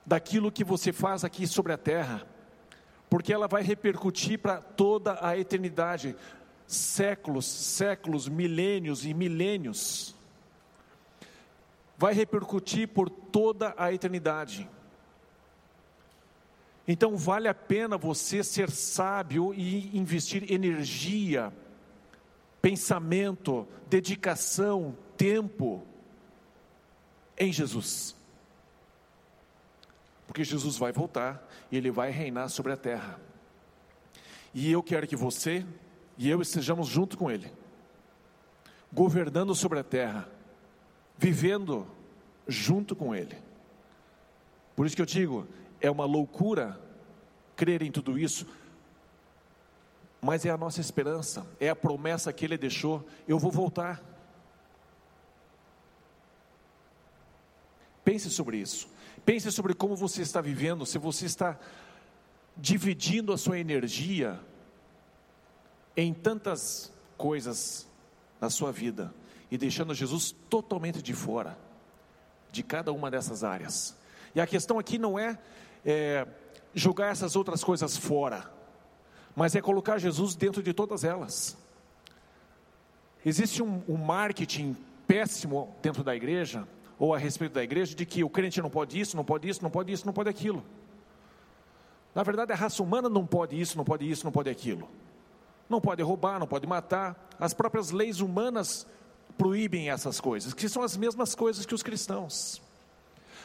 [0.07, 2.25] daquilo que você faz aqui sobre a terra,
[3.11, 6.15] porque ela vai repercutir para toda a eternidade
[6.65, 10.15] séculos, séculos, milênios e milênios.
[11.99, 14.67] Vai repercutir por toda a eternidade.
[16.87, 21.53] Então vale a pena você ser sábio e investir energia,
[22.63, 25.87] pensamento, dedicação, tempo
[27.37, 28.17] em Jesus.
[30.27, 33.21] Porque Jesus vai voltar e ele vai reinar sobre a terra.
[34.55, 35.67] E eu quero que você
[36.19, 37.53] e eu estejamos junto com Ele,
[38.93, 40.29] governando sobre a terra,
[41.19, 41.87] vivendo
[42.47, 43.37] junto com Ele.
[44.77, 45.47] Por isso que eu digo,
[45.81, 46.81] é uma loucura
[47.57, 48.47] crer em tudo isso,
[50.21, 54.03] mas é a nossa esperança, é a promessa que Ele deixou: eu vou voltar.
[58.05, 58.89] Pense sobre isso,
[59.27, 61.59] pense sobre como você está vivendo, se você está
[62.57, 64.41] dividindo a sua energia
[65.97, 67.87] em tantas coisas
[68.41, 69.13] na sua vida
[69.51, 71.59] e deixando Jesus totalmente de fora
[72.51, 73.97] de cada uma dessas áreas.
[74.35, 75.39] E a questão aqui não é,
[75.85, 76.27] é
[76.75, 78.51] jogar essas outras coisas fora,
[79.35, 81.57] mas é colocar Jesus dentro de todas elas.
[83.25, 86.67] Existe um, um marketing péssimo dentro da igreja,
[86.99, 89.63] ou a respeito da igreja, de que o crente não pode isso, não pode isso,
[89.63, 90.65] não pode isso, não pode aquilo.
[92.15, 94.89] Na verdade, a raça humana não pode isso, não pode isso, não pode aquilo.
[95.69, 97.29] Não pode roubar, não pode matar.
[97.39, 98.87] As próprias leis humanas
[99.39, 102.61] proíbem essas coisas, que são as mesmas coisas que os cristãos.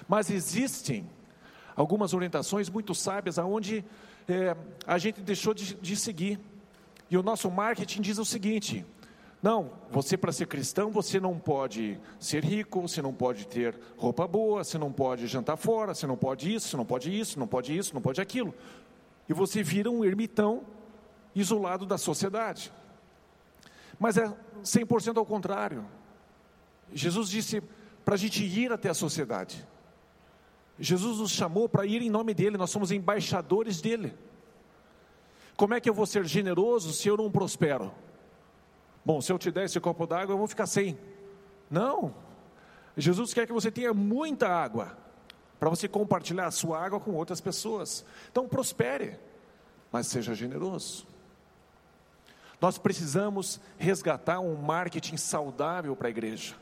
[0.08, 1.08] Mas existem
[1.76, 3.86] algumas orientações muito sábias aonde
[4.28, 6.40] é, a gente deixou de, de seguir.
[7.10, 8.86] E o nosso marketing diz o seguinte:
[9.42, 14.28] não, você para ser cristão, você não pode ser rico, você não pode ter roupa
[14.28, 17.48] boa, você não pode jantar fora, você não pode isso, você não pode isso, não
[17.48, 18.54] pode isso, não pode aquilo.
[19.28, 20.64] E você vira um ermitão
[21.36, 22.72] isolado da sociedade.
[24.04, 24.30] Mas é
[24.66, 25.86] 100% ao contrário.
[26.92, 27.64] Jesus disse
[28.04, 29.66] para a gente ir até a sociedade.
[30.78, 34.14] Jesus nos chamou para ir em nome dele, nós somos embaixadores dele.
[35.56, 37.94] Como é que eu vou ser generoso se eu não prospero?
[39.06, 41.00] Bom, se eu te der esse copo d'água, eu vou ficar sem.
[41.72, 42.14] Não.
[42.98, 44.98] Jesus quer que você tenha muita água
[45.58, 48.04] para você compartilhar a sua água com outras pessoas.
[48.30, 49.18] Então prospere,
[49.90, 51.13] mas seja generoso.
[52.64, 56.56] Nós precisamos resgatar um marketing saudável para a igreja.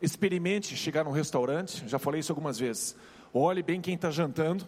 [0.00, 2.94] Experimente chegar num restaurante, já falei isso algumas vezes.
[3.34, 4.64] Olhe bem quem está jantando,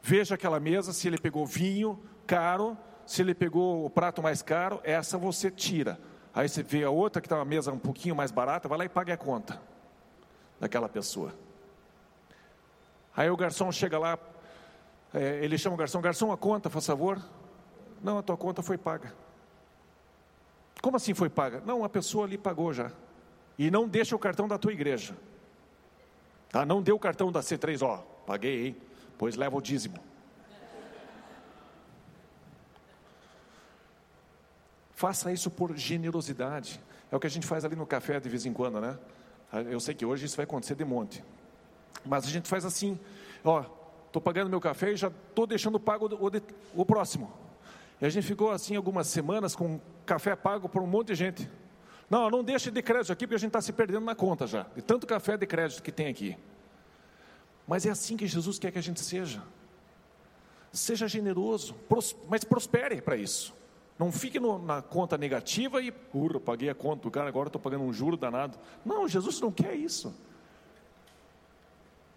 [0.00, 4.80] veja aquela mesa, se ele pegou vinho caro, se ele pegou o prato mais caro,
[4.84, 5.98] essa você tira.
[6.32, 8.84] Aí você vê a outra que está uma mesa um pouquinho mais barata, vai lá
[8.84, 9.60] e pague a conta
[10.60, 11.34] daquela pessoa.
[13.16, 14.16] Aí o garçom chega lá,
[15.12, 17.20] é, ele chama o garçom, garçom, a conta, faz favor.
[18.02, 19.14] Não, a tua conta foi paga.
[20.80, 21.62] Como assim foi paga?
[21.66, 22.90] Não, a pessoa ali pagou já.
[23.58, 25.14] E não deixa o cartão da tua igreja.
[26.48, 26.64] Tá?
[26.64, 28.76] Não deu o cartão da C3, ó, paguei, hein?
[29.18, 29.98] Pois leva o dízimo.
[34.94, 36.80] Faça isso por generosidade.
[37.10, 38.98] É o que a gente faz ali no café de vez em quando, né?
[39.70, 41.24] Eu sei que hoje isso vai acontecer de monte.
[42.04, 42.98] Mas a gente faz assim,
[43.44, 43.64] ó,
[44.06, 47.32] estou pagando meu café e já estou deixando pago o, o próximo.
[48.00, 51.50] E a gente ficou assim algumas semanas com café pago por um monte de gente.
[52.08, 54.66] Não, não deixe de crédito aqui, porque a gente está se perdendo na conta já,
[54.74, 56.36] de tanto café de crédito que tem aqui.
[57.66, 59.42] Mas é assim que Jesus quer que a gente seja.
[60.72, 61.76] Seja generoso,
[62.28, 63.54] mas prospere para isso.
[63.98, 67.60] Não fique no, na conta negativa e, urra, paguei a conta do cara, agora estou
[67.60, 68.58] pagando um juro danado.
[68.84, 70.14] Não, Jesus não quer isso.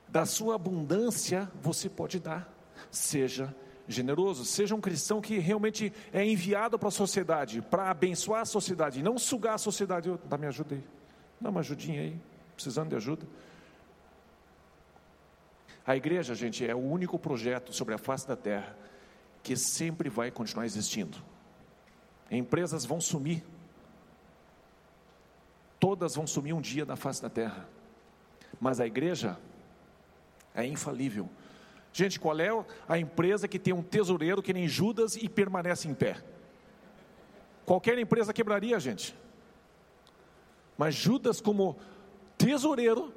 [0.07, 2.51] Da sua abundância você pode dar.
[2.89, 3.72] Seja generoso,
[4.45, 9.17] seja um cristão que realmente é enviado para a sociedade, para abençoar a sociedade, não
[9.17, 10.09] sugar a sociedade.
[10.09, 10.83] Eu, dá me ajuda aí,
[11.39, 12.19] dá uma ajudinha aí,
[12.55, 13.25] precisando de ajuda.
[15.85, 18.75] A igreja, gente, é o único projeto sobre a face da terra
[19.41, 21.17] que sempre vai continuar existindo.
[22.31, 23.43] Empresas vão sumir,
[25.77, 27.67] todas vão sumir um dia da face da terra,
[28.61, 29.37] mas a igreja
[30.55, 31.29] é infalível
[31.93, 32.49] Gente, qual é
[32.89, 36.17] a empresa que tem um tesoureiro que nem Judas e permanece em pé?
[37.65, 39.15] Qualquer empresa quebraria, gente.
[40.75, 41.77] Mas Judas, como
[42.35, 43.13] tesoureiro,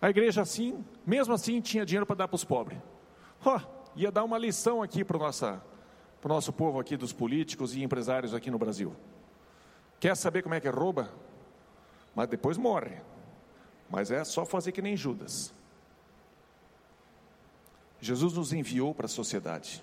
[0.00, 2.78] a igreja assim, mesmo assim, tinha dinheiro para dar para os pobres.
[3.44, 3.60] Oh,
[3.94, 8.50] ia dar uma lição aqui para o nosso povo aqui dos políticos e empresários aqui
[8.50, 8.96] no Brasil.
[10.00, 11.12] Quer saber como é que rouba?
[12.14, 12.96] Mas depois morre.
[13.90, 15.52] Mas é só fazer que nem Judas.
[18.04, 19.82] Jesus nos enviou para a sociedade.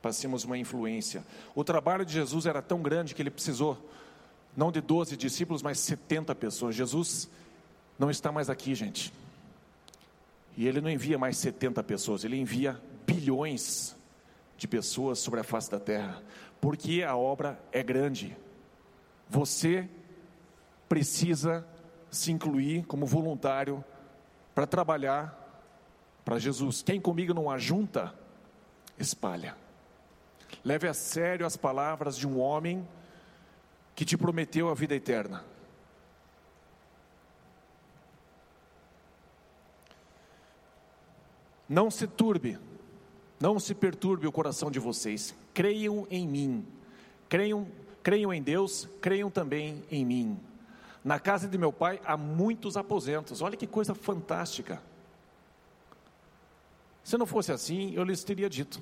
[0.00, 1.24] Para sermos uma influência.
[1.54, 3.78] O trabalho de Jesus era tão grande que ele precisou,
[4.56, 6.76] não de 12 discípulos, mas 70 pessoas.
[6.76, 7.28] Jesus
[7.98, 9.12] não está mais aqui, gente.
[10.56, 13.96] E ele não envia mais 70 pessoas, ele envia bilhões
[14.56, 16.22] de pessoas sobre a face da terra,
[16.60, 18.36] porque a obra é grande.
[19.28, 19.88] Você
[20.88, 21.66] precisa
[22.10, 23.84] se incluir como voluntário
[24.54, 25.43] para trabalhar
[26.24, 28.14] para Jesus: quem comigo não ajunta,
[28.98, 29.56] espalha.
[30.64, 32.86] Leve a sério as palavras de um homem
[33.94, 35.44] que te prometeu a vida eterna.
[41.68, 42.58] Não se turbe,
[43.40, 45.34] não se perturbe o coração de vocês.
[45.52, 46.66] Creiam em mim.
[47.28, 47.66] Creiam,
[48.02, 50.38] creiam em Deus, creiam também em mim.
[51.02, 53.42] Na casa de meu pai há muitos aposentos.
[53.42, 54.80] Olha que coisa fantástica.
[57.04, 58.80] Se não fosse assim, eu lhes teria dito.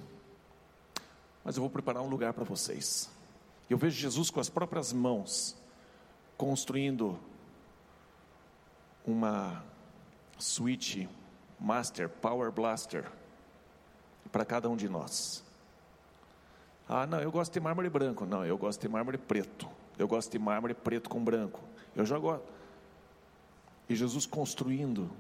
[1.45, 3.11] Mas eu vou preparar um lugar para vocês.
[3.69, 5.57] Eu vejo Jesus com as próprias mãos
[6.37, 7.19] construindo
[9.05, 9.65] uma
[10.39, 11.07] Switch
[11.59, 13.11] Master Power Blaster
[14.31, 15.45] para cada um de nós.
[16.89, 18.25] Ah, não, eu gosto de mármore branco.
[18.25, 19.69] Não, eu gosto de mármore preto.
[19.99, 21.61] Eu gosto de mármore preto com branco.
[21.97, 22.45] Eu já gosto.
[23.89, 25.11] E Jesus construindo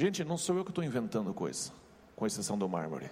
[0.00, 1.70] Gente, não sou eu que estou inventando coisa,
[2.16, 3.10] com exceção do mármore.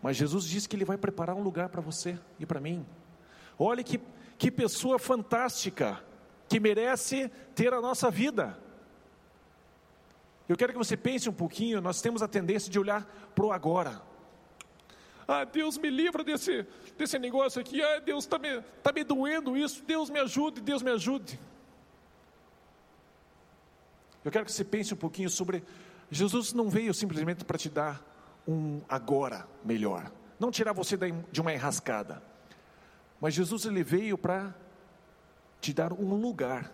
[0.00, 2.86] Mas Jesus disse que Ele vai preparar um lugar para você e para mim.
[3.58, 4.00] Olha que,
[4.38, 6.00] que pessoa fantástica,
[6.48, 8.56] que merece ter a nossa vida.
[10.48, 13.50] Eu quero que você pense um pouquinho, nós temos a tendência de olhar para o
[13.50, 14.00] agora.
[15.26, 16.64] Ah, Deus me livra desse,
[16.96, 17.82] desse negócio aqui.
[17.82, 19.82] Ah, Deus está me, tá me doendo isso.
[19.82, 21.36] Deus me ajude, Deus me ajude.
[24.24, 25.62] Eu quero que você pense um pouquinho sobre.
[26.10, 28.02] Jesus não veio simplesmente para te dar
[28.46, 30.96] um agora melhor, não tirar você
[31.30, 32.22] de uma enrascada,
[33.20, 34.54] mas Jesus ele veio para
[35.60, 36.72] te dar um lugar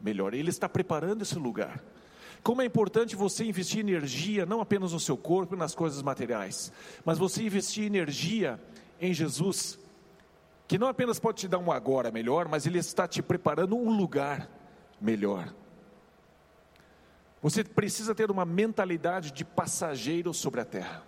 [0.00, 0.34] melhor.
[0.34, 1.82] Ele está preparando esse lugar.
[2.42, 6.72] Como é importante você investir energia não apenas no seu corpo e nas coisas materiais,
[7.04, 8.60] mas você investir energia
[9.00, 9.78] em Jesus,
[10.68, 13.96] que não apenas pode te dar um agora melhor, mas Ele está te preparando um
[13.96, 14.50] lugar
[15.00, 15.54] melhor.
[17.44, 21.02] Você precisa ter uma mentalidade de passageiro sobre a terra,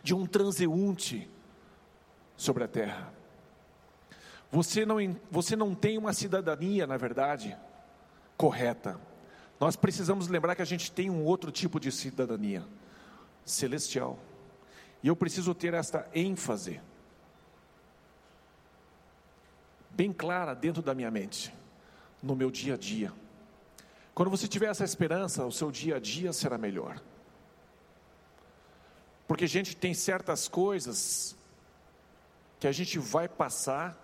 [0.00, 1.28] de um transeunte
[2.36, 3.12] sobre a terra.
[4.52, 4.98] Você não,
[5.28, 7.58] você não tem uma cidadania, na verdade,
[8.36, 9.00] correta.
[9.58, 12.64] Nós precisamos lembrar que a gente tem um outro tipo de cidadania
[13.44, 14.20] celestial.
[15.02, 16.80] E eu preciso ter esta ênfase
[19.90, 21.52] bem clara dentro da minha mente,
[22.22, 23.12] no meu dia a dia.
[24.20, 27.00] Quando você tiver essa esperança, o seu dia a dia será melhor.
[29.26, 31.34] Porque, gente, tem certas coisas
[32.58, 33.98] que a gente vai passar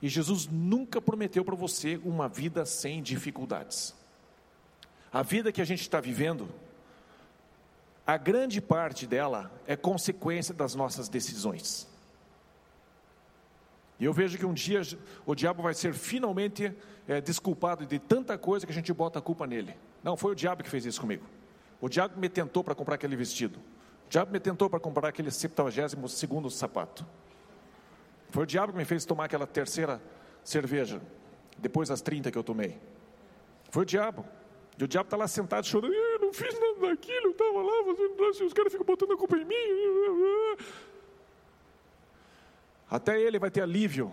[0.00, 3.94] e Jesus nunca prometeu para você uma vida sem dificuldades.
[5.12, 6.48] A vida que a gente está vivendo,
[8.06, 11.89] a grande parte dela é consequência das nossas decisões.
[14.00, 14.80] E eu vejo que um dia
[15.26, 16.74] o diabo vai ser finalmente
[17.06, 19.76] é, desculpado de tanta coisa que a gente bota a culpa nele.
[20.02, 21.26] Não, foi o diabo que fez isso comigo.
[21.78, 23.58] O diabo me tentou para comprar aquele vestido.
[24.06, 27.06] O diabo me tentou para comprar aquele 72 segundo sapato.
[28.30, 30.00] Foi o diabo que me fez tomar aquela terceira
[30.42, 31.02] cerveja,
[31.58, 32.78] depois das 30 que eu tomei.
[33.70, 34.24] Foi o diabo.
[34.78, 37.82] E o diabo está lá sentado chorando, eu não fiz nada daquilo, eu estava lá
[38.46, 39.54] os caras ficam botando a culpa em mim.
[42.90, 44.12] Até ele vai ter alívio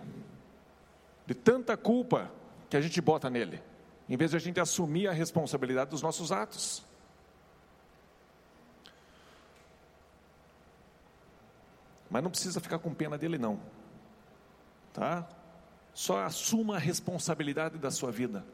[1.26, 2.30] de tanta culpa
[2.70, 3.60] que a gente bota nele,
[4.08, 6.84] em vez de a gente assumir a responsabilidade dos nossos atos.
[12.08, 13.60] Mas não precisa ficar com pena dele, não
[14.98, 15.28] tá?
[15.94, 18.44] Só assuma a responsabilidade da sua vida.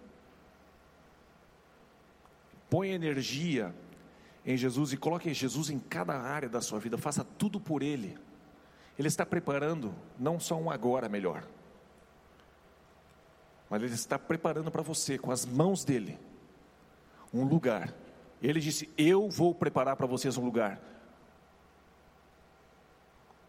[2.68, 3.74] Põe energia
[4.44, 8.18] em Jesus e coloque Jesus em cada área da sua vida, faça tudo por Ele.
[8.98, 11.44] Ele está preparando não só um agora melhor,
[13.68, 16.18] mas Ele está preparando para você, com as mãos dele,
[17.32, 17.92] um lugar.
[18.40, 20.80] Ele disse: Eu vou preparar para vocês um lugar.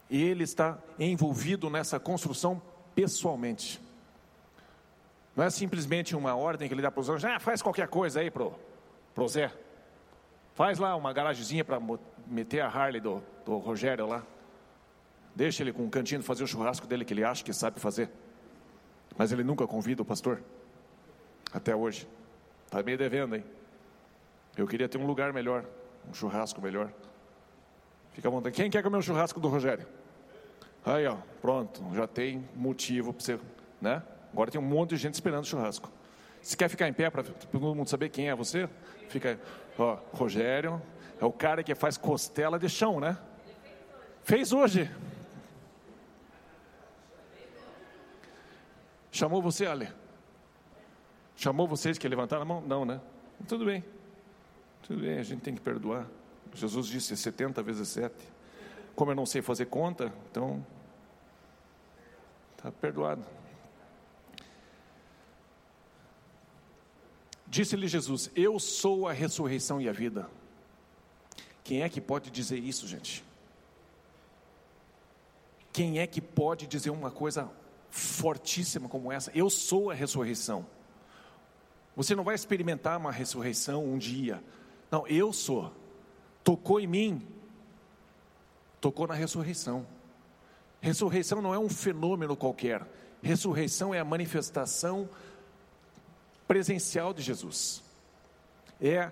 [0.09, 2.61] E Ele está envolvido nessa construção
[2.95, 3.81] pessoalmente.
[5.35, 8.21] Não é simplesmente uma ordem que ele dá para os anjos, ah, faz qualquer coisa
[8.21, 8.57] aí pro,
[9.13, 9.51] pro Zé.
[10.53, 11.79] Faz lá uma garagemzinha para
[12.25, 14.23] meter a Harley do, do Rogério lá.
[15.35, 18.09] Deixa ele com um cantinho fazer o churrasco dele que ele acha que sabe fazer.
[19.17, 20.41] Mas ele nunca convida o pastor.
[21.53, 22.07] Até hoje.
[22.65, 23.43] Está meio devendo, hein?
[24.57, 25.65] Eu queria ter um lugar melhor,
[26.09, 26.89] um churrasco melhor.
[28.13, 28.55] Fica à vontade.
[28.55, 29.85] Quem quer comer o churrasco do Rogério?
[30.85, 33.39] Aí, ó, pronto, já tem motivo para você,
[33.81, 34.01] né?
[34.31, 35.91] Agora tem um monte de gente esperando o churrasco.
[36.41, 38.69] Se quer ficar em pé para todo mundo saber quem é você,
[39.09, 39.39] fica aí.
[39.77, 40.81] Ó, Rogério
[41.19, 43.17] é o cara que faz costela de chão, né?
[44.23, 44.89] Fez hoje.
[49.15, 49.87] Chamou você, Ale?
[51.37, 52.59] Chamou vocês que levantaram a mão?
[52.59, 52.99] Não, né?
[53.47, 53.81] Tudo bem.
[54.83, 56.05] Tudo bem, a gente tem que perdoar.
[56.53, 58.13] Jesus disse 70 vezes 7.
[58.93, 60.61] Como eu não sei fazer conta, então
[62.57, 63.23] Está perdoado.
[67.47, 70.29] Disse-lhe Jesus: Eu sou a ressurreição e a vida.
[71.63, 73.23] Quem é que pode dizer isso, gente?
[75.71, 77.49] Quem é que pode dizer uma coisa
[77.95, 79.31] fortíssima como essa?
[79.33, 80.65] Eu sou a ressurreição.
[81.95, 84.43] Você não vai experimentar uma ressurreição um dia.
[84.91, 85.71] Não, eu sou.
[86.43, 87.25] Tocou em mim.
[88.81, 89.87] Tocou na ressurreição.
[90.81, 92.85] Ressurreição não é um fenômeno qualquer.
[93.21, 95.09] Ressurreição é a manifestação
[96.45, 97.81] presencial de Jesus.
[98.81, 99.09] É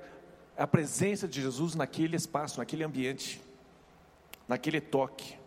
[0.57, 3.41] a presença de Jesus naquele espaço, naquele ambiente,
[4.45, 5.41] naquele toque.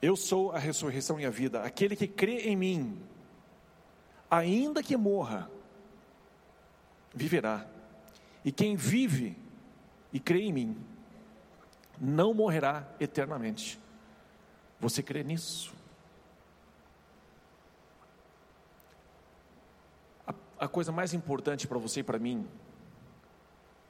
[0.00, 1.62] Eu sou a ressurreição e a vida.
[1.62, 3.02] Aquele que crê em mim,
[4.30, 5.50] ainda que morra,
[7.12, 7.66] viverá.
[8.44, 9.36] E quem vive
[10.12, 10.86] e crê em mim,
[12.00, 13.78] não morrerá eternamente.
[14.80, 15.74] Você crê nisso?
[20.24, 22.46] A, a coisa mais importante para você e para mim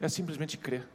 [0.00, 0.88] é simplesmente crer.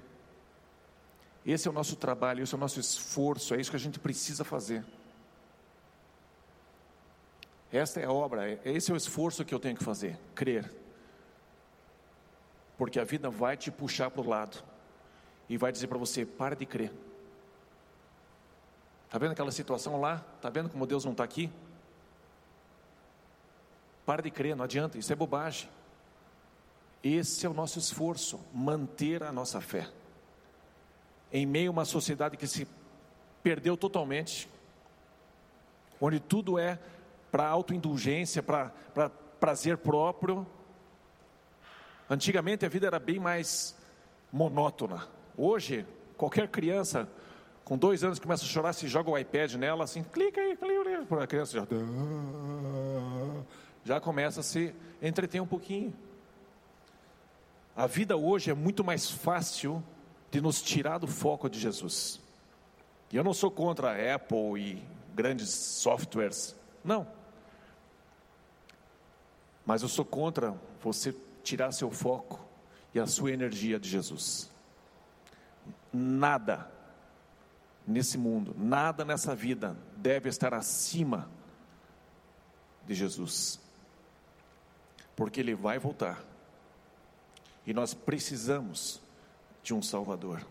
[1.46, 4.00] Esse é o nosso trabalho, esse é o nosso esforço, é isso que a gente
[4.00, 4.84] precisa fazer.
[7.74, 10.72] Esta é a obra, esse é o esforço que eu tenho que fazer, crer.
[12.78, 14.64] Porque a vida vai te puxar para o lado
[15.50, 16.94] e vai dizer para você: para de crer.
[19.08, 20.24] Está vendo aquela situação lá?
[20.36, 21.52] Está vendo como Deus não está aqui?
[24.06, 25.68] Para de crer, não adianta, isso é bobagem.
[27.04, 29.90] Esse é o nosso esforço, manter a nossa fé.
[31.32, 32.68] Em meio a uma sociedade que se
[33.42, 34.48] perdeu totalmente,
[36.00, 36.80] onde tudo é
[37.34, 39.10] para autoindulgência, para
[39.40, 40.46] prazer próprio.
[42.08, 43.76] Antigamente a vida era bem mais
[44.32, 45.08] monótona.
[45.36, 45.84] Hoje,
[46.16, 47.10] qualquer criança
[47.64, 50.90] com dois anos começa a chorar, se joga o iPad nela, assim, clica aí, clica
[50.90, 51.68] aí, a criança já,
[53.84, 54.72] já começa a se
[55.02, 55.92] entreter um pouquinho.
[57.76, 59.84] A vida hoje é muito mais fácil
[60.30, 62.22] de nos tirar do foco de Jesus.
[63.12, 64.84] E eu não sou contra a Apple e
[65.16, 66.56] grandes softwares,
[66.86, 67.23] não.
[69.66, 72.40] Mas eu sou contra você tirar seu foco
[72.94, 74.50] e a sua energia de Jesus.
[75.92, 76.70] Nada
[77.86, 81.30] nesse mundo, nada nessa vida deve estar acima
[82.86, 83.60] de Jesus,
[85.16, 86.24] porque Ele vai voltar
[87.66, 89.02] e nós precisamos
[89.62, 90.46] de um Salvador.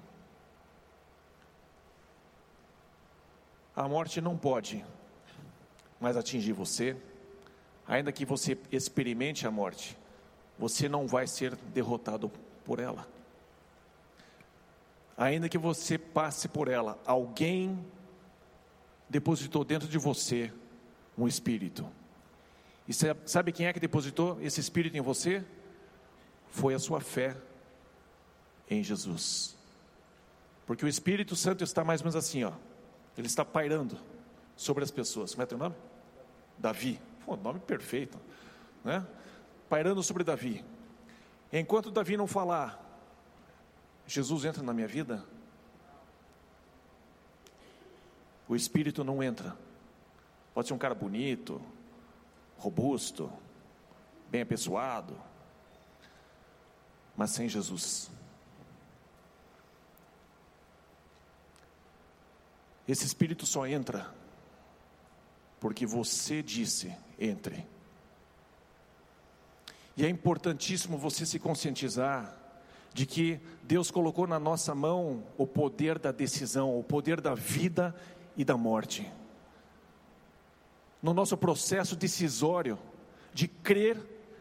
[3.74, 4.84] A morte não pode
[6.00, 6.96] mais atingir você,
[7.92, 9.96] ainda que você experimente a morte,
[10.58, 12.30] você não vai ser derrotado
[12.64, 13.06] por ela
[15.16, 17.84] ainda que você passe por ela, alguém
[19.08, 20.52] depositou dentro de você
[21.16, 21.86] um espírito.
[22.88, 22.92] E
[23.26, 25.44] sabe quem é que depositou esse espírito em você?
[26.50, 27.36] Foi a sua fé
[28.68, 29.56] em Jesus.
[30.66, 32.52] Porque o Espírito Santo está mais ou menos assim, ó.
[33.16, 33.98] Ele está pairando
[34.56, 35.32] sobre as pessoas.
[35.32, 35.74] Como é teu nome?
[36.58, 37.00] Davi.
[37.24, 38.18] Pô, nome perfeito,
[38.84, 39.06] né?
[39.68, 40.64] Pairando sobre Davi.
[41.52, 42.82] Enquanto Davi não falar,
[44.06, 45.24] Jesus entra na minha vida,
[48.48, 49.56] o espírito não entra.
[50.54, 51.60] Pode ser um cara bonito,
[52.58, 53.32] robusto,
[54.28, 55.18] bem apessoado,
[57.16, 58.10] mas sem Jesus.
[62.86, 64.12] Esse espírito só entra
[65.60, 66.94] porque você disse:
[67.24, 67.66] entre.
[69.96, 72.36] E é importantíssimo você se conscientizar
[72.94, 77.94] de que Deus colocou na nossa mão o poder da decisão, o poder da vida
[78.36, 79.10] e da morte.
[81.02, 82.78] No nosso processo decisório
[83.32, 83.98] de crer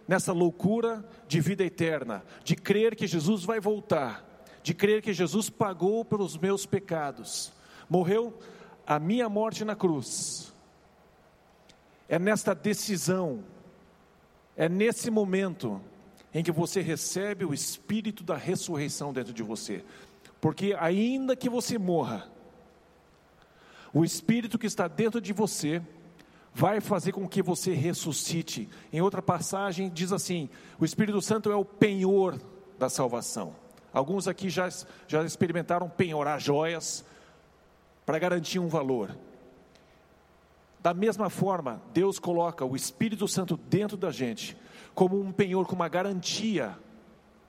[0.08, 4.26] nessa loucura de vida eterna, de crer que Jesus vai voltar,
[4.62, 7.52] de crer que Jesus pagou pelos meus pecados,
[7.90, 8.38] morreu
[8.86, 10.51] a minha morte na cruz.
[12.12, 13.42] É nesta decisão,
[14.58, 15.82] é nesse momento
[16.34, 19.82] em que você recebe o espírito da ressurreição dentro de você.
[20.42, 22.30] Porque ainda que você morra,
[23.94, 25.82] o espírito que está dentro de você
[26.54, 28.68] vai fazer com que você ressuscite.
[28.92, 32.38] Em outra passagem diz assim: o Espírito Santo é o penhor
[32.78, 33.56] da salvação.
[33.94, 34.68] Alguns aqui já,
[35.08, 37.06] já experimentaram penhorar joias
[38.06, 39.16] para garantir um valor.
[40.82, 44.58] Da mesma forma, Deus coloca o Espírito Santo dentro da gente
[44.96, 46.78] como um penhor, como uma garantia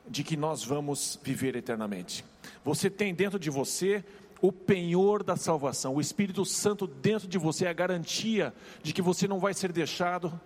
[0.06, 2.24] de que nós vamos viver eternamente.
[2.64, 4.04] Você tem dentro de você
[4.40, 8.52] o penhor da salvação, o Espírito Santo dentro de você é a garantia
[8.82, 10.38] de que você não vai ser deixado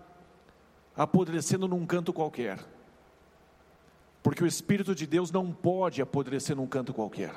[0.95, 2.59] apodrecendo num canto qualquer.
[4.23, 7.35] Porque o Espírito de Deus não pode apodrecer num canto qualquer.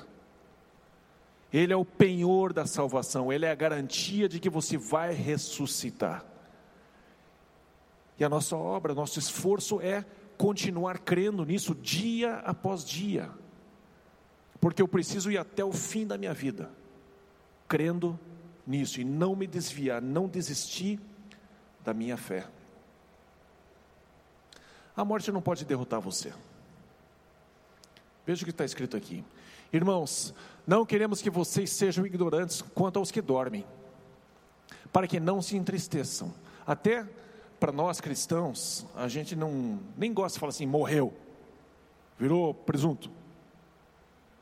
[1.51, 6.23] Ele é o penhor da salvação, ele é a garantia de que você vai ressuscitar.
[8.19, 10.05] E a nossa obra, nosso esforço é
[10.37, 13.29] continuar crendo nisso dia após dia.
[14.59, 16.69] Porque eu preciso ir até o fim da minha vida,
[17.67, 18.19] crendo
[18.67, 20.99] nisso e não me desviar, não desistir
[21.83, 22.45] da minha fé.
[24.95, 26.33] A morte não pode derrotar você.
[28.25, 29.23] Veja o que está escrito aqui.
[29.71, 30.33] Irmãos,
[30.69, 33.65] não queremos que vocês sejam ignorantes quanto aos que dormem,
[34.93, 36.31] para que não se entristeçam.
[36.63, 37.09] Até
[37.59, 41.11] para nós cristãos, a gente não nem gosta de falar assim, morreu,
[42.19, 43.09] virou presunto,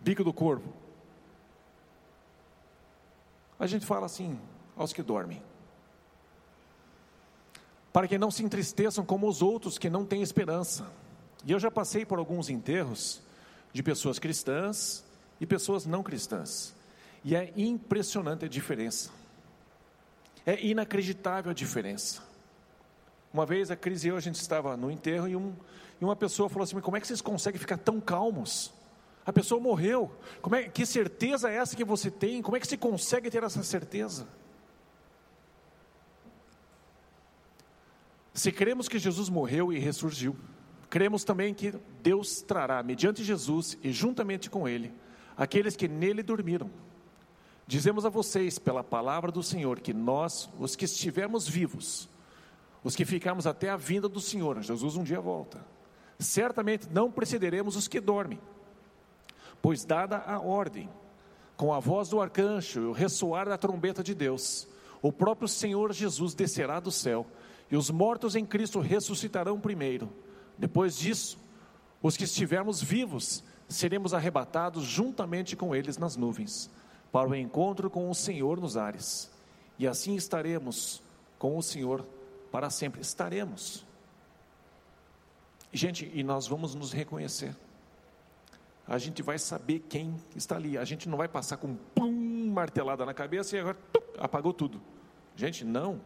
[0.01, 0.67] bico do corpo.
[3.57, 4.37] A gente fala assim,
[4.75, 5.41] aos que dormem.
[7.93, 10.91] Para que não se entristeçam como os outros que não têm esperança.
[11.45, 13.21] E eu já passei por alguns enterros
[13.71, 15.06] de pessoas cristãs
[15.39, 16.75] e pessoas não cristãs.
[17.23, 19.09] E é impressionante a diferença.
[20.45, 22.21] É inacreditável a diferença.
[23.33, 25.53] Uma vez a Cris e eu, a gente estava no enterro e, um,
[25.99, 28.73] e uma pessoa falou assim: como é que vocês conseguem ficar tão calmos?
[29.25, 30.09] A pessoa morreu.
[30.41, 32.41] Como é, que certeza é essa que você tem?
[32.41, 34.25] Como é que você consegue ter essa certeza?
[38.33, 40.35] Se cremos que Jesus morreu e ressurgiu,
[40.89, 44.93] cremos também que Deus trará, mediante Jesus e juntamente com Ele,
[45.37, 46.69] aqueles que nele dormiram.
[47.67, 52.09] Dizemos a vocês, pela palavra do Senhor, que nós, os que estivermos vivos,
[52.83, 55.63] os que ficamos até a vinda do Senhor, Jesus um dia volta,
[56.17, 58.39] certamente não precederemos os que dormem,
[59.61, 60.89] pois, dada a ordem,
[61.57, 64.67] com a voz do arcanjo e o ressoar da trombeta de Deus,
[65.01, 67.27] o próprio Senhor Jesus descerá do céu,
[67.69, 70.09] e os mortos em Cristo ressuscitarão primeiro.
[70.57, 71.37] Depois disso,
[72.01, 76.69] os que estivermos vivos seremos arrebatados juntamente com eles nas nuvens,
[77.11, 79.31] para o encontro com o Senhor nos ares,
[79.79, 81.01] e assim estaremos
[81.37, 82.05] com o Senhor
[82.51, 83.01] para sempre.
[83.01, 83.85] Estaremos.
[85.71, 87.55] Gente, e nós vamos nos reconhecer.
[88.87, 90.77] A gente vai saber quem está ali.
[90.77, 93.77] A gente não vai passar com pum, martelada na cabeça e agora
[94.17, 94.81] apagou tudo.
[95.35, 95.99] Gente, não.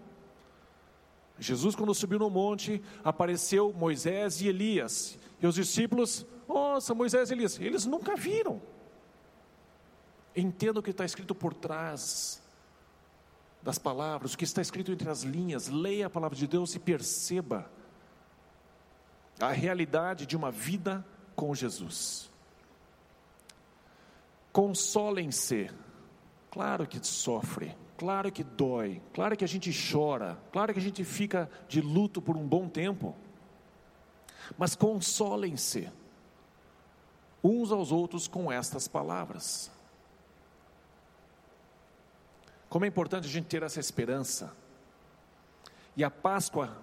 [1.39, 5.18] Jesus, quando subiu no monte, apareceu Moisés e Elias.
[5.41, 8.62] E os discípulos, nossa, Moisés e Elias, eles nunca viram.
[10.36, 12.41] Entenda o que está escrito por trás
[13.62, 15.68] das palavras, o que está escrito entre as linhas.
[15.68, 17.70] Leia a palavra de Deus e perceba
[19.39, 22.30] a realidade de uma vida com Jesus.
[24.52, 25.70] Consolem-se.
[26.49, 31.02] Claro que sofre, claro que dói, claro que a gente chora, claro que a gente
[31.06, 33.16] fica de luto por um bom tempo.
[34.58, 35.89] Mas consolem-se
[37.44, 39.72] uns aos outros com estas palavras.
[42.70, 44.56] Como é importante a gente ter essa esperança.
[45.96, 46.78] E a Páscoa,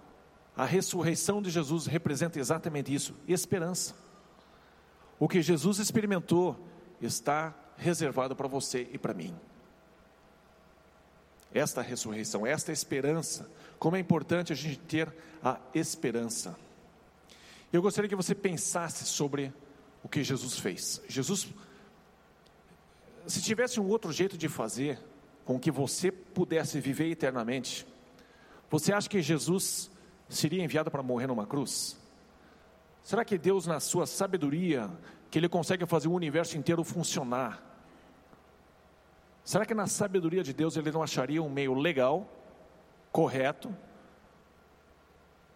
[0.56, 3.94] a ressurreição de Jesus representa exatamente isso: esperança.
[5.18, 6.58] O que Jesus experimentou
[7.00, 9.34] está reservado para você e para mim.
[11.54, 16.54] Esta ressurreição, esta esperança, como é importante a gente ter a esperança.
[17.72, 19.52] Eu gostaria que você pensasse sobre
[20.02, 21.02] o que Jesus fez.
[21.08, 21.48] Jesus,
[23.26, 24.98] se tivesse um outro jeito de fazer
[25.44, 27.86] com que você pudesse viver eternamente,
[28.70, 29.90] você acha que Jesus
[30.28, 31.96] seria enviado para morrer numa cruz?
[33.02, 34.90] Será que Deus, na sua sabedoria,
[35.30, 37.62] que Ele consegue fazer o universo inteiro funcionar,
[39.42, 42.30] será que na sabedoria de Deus Ele não acharia um meio legal,
[43.10, 43.74] correto,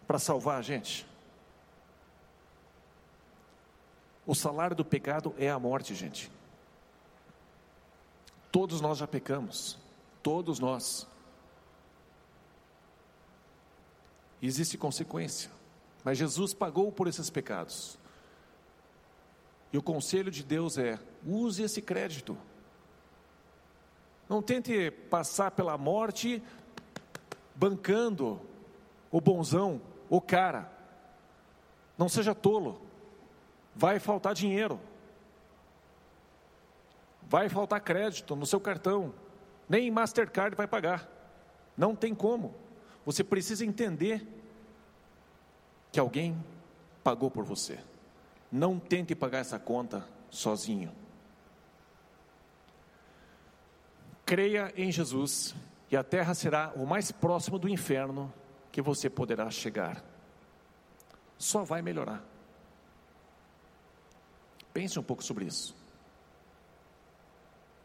[0.07, 1.05] para salvar a gente?
[4.25, 6.31] O salário do pecado é a morte, gente.
[8.51, 9.77] Todos nós já pecamos,
[10.21, 11.07] todos nós.
[14.41, 15.49] Existe consequência,
[16.03, 17.97] mas Jesus pagou por esses pecados.
[19.71, 22.37] E o conselho de Deus é: use esse crédito.
[24.29, 26.41] Não tente passar pela morte
[27.55, 28.39] bancando
[29.11, 30.71] o bonzão, o cara.
[31.97, 32.92] Não seja tolo
[33.75, 34.79] vai faltar dinheiro,
[37.23, 39.13] vai faltar crédito no seu cartão,
[39.67, 41.09] nem Mastercard vai pagar,
[41.77, 42.53] não tem como.
[43.05, 44.25] Você precisa entender
[45.91, 46.41] que alguém
[47.03, 47.79] pagou por você.
[48.51, 50.91] Não tente pagar essa conta sozinho.
[54.25, 55.53] Creia em Jesus
[55.91, 58.33] e a terra será o mais próximo do inferno
[58.71, 60.03] que você poderá chegar.
[61.37, 62.32] Só vai melhorar.
[64.73, 65.75] Pense um pouco sobre isso.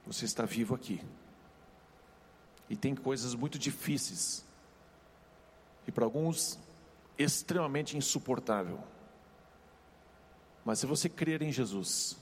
[0.07, 1.01] Você está vivo aqui.
[2.69, 4.45] E tem coisas muito difíceis.
[5.87, 6.59] E para alguns,
[7.19, 8.83] extremamente insuportável.
[10.65, 12.17] Mas se você crer em Jesus,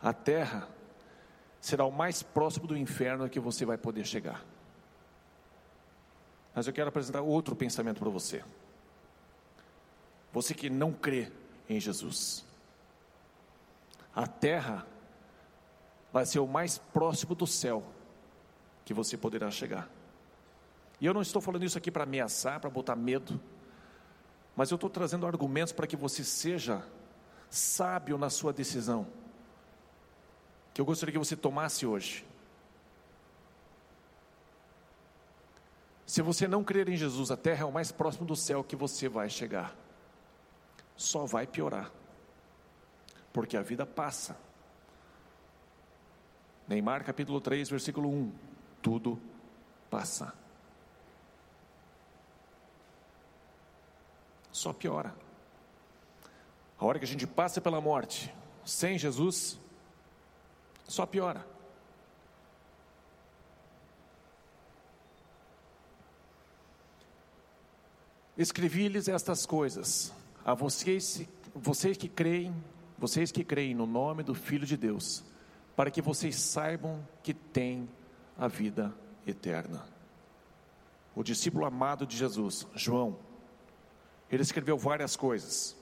[0.00, 0.68] a terra
[1.60, 4.44] será o mais próximo do inferno que você vai poder chegar.
[6.54, 8.44] Mas eu quero apresentar outro pensamento para você.
[10.32, 11.30] Você que não crê
[11.68, 12.45] em Jesus
[14.16, 14.86] a terra
[16.10, 17.84] vai ser o mais próximo do céu
[18.82, 19.90] que você poderá chegar.
[20.98, 23.38] E eu não estou falando isso aqui para ameaçar, para botar medo,
[24.56, 26.82] mas eu estou trazendo argumentos para que você seja
[27.50, 29.06] sábio na sua decisão,
[30.72, 32.24] que eu gostaria que você tomasse hoje.
[36.06, 38.76] Se você não crer em Jesus, a terra é o mais próximo do céu que
[38.76, 39.76] você vai chegar,
[40.96, 41.92] só vai piorar
[43.36, 44.34] porque a vida passa.
[46.66, 48.32] Neymar capítulo 3, versículo 1:
[48.80, 49.20] tudo
[49.90, 50.32] passa.
[54.50, 55.14] Só piora.
[56.78, 58.34] A hora que a gente passa pela morte,
[58.64, 59.58] sem Jesus,
[60.88, 61.46] só piora.
[68.34, 70.10] Escrevi-lhes estas coisas
[70.42, 71.20] a vocês,
[71.54, 72.54] vocês que creem,
[72.98, 75.24] vocês que creem no nome do Filho de Deus,
[75.74, 77.88] para que vocês saibam que têm
[78.38, 78.94] a vida
[79.26, 79.84] eterna.
[81.14, 83.18] O discípulo amado de Jesus, João,
[84.30, 85.76] ele escreveu várias coisas.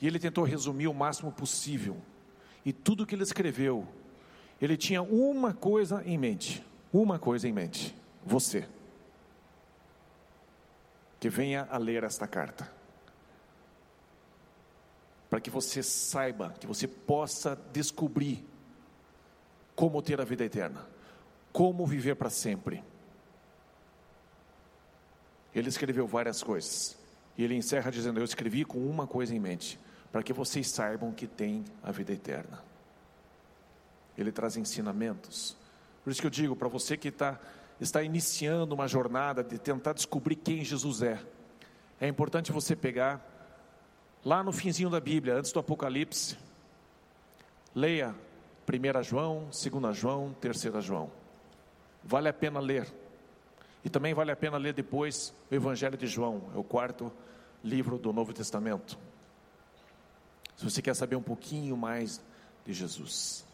[0.00, 1.96] E ele tentou resumir o máximo possível.
[2.64, 3.86] E tudo que ele escreveu,
[4.60, 7.94] ele tinha uma coisa em mente, uma coisa em mente:
[8.24, 8.68] você.
[11.20, 12.70] Que venha a ler esta carta.
[15.44, 18.42] Que você saiba, que você possa descobrir
[19.76, 20.86] como ter a vida eterna,
[21.52, 22.82] como viver para sempre.
[25.54, 26.96] Ele escreveu várias coisas.
[27.36, 29.78] E ele encerra dizendo: Eu escrevi com uma coisa em mente,
[30.10, 32.64] para que vocês saibam que tem a vida eterna.
[34.16, 35.58] Ele traz ensinamentos.
[36.02, 37.38] Por isso que eu digo para você que tá,
[37.78, 41.20] está iniciando uma jornada de tentar descobrir quem Jesus é,
[42.00, 43.33] é importante você pegar
[44.24, 46.36] lá no finzinho da Bíblia, antes do Apocalipse,
[47.74, 48.14] leia
[48.66, 51.10] 1 João, 2 João, 3 João.
[52.02, 52.92] Vale a pena ler.
[53.84, 57.12] E também vale a pena ler depois o Evangelho de João, é o quarto
[57.62, 58.98] livro do Novo Testamento.
[60.56, 62.22] Se você quer saber um pouquinho mais
[62.64, 63.44] de Jesus.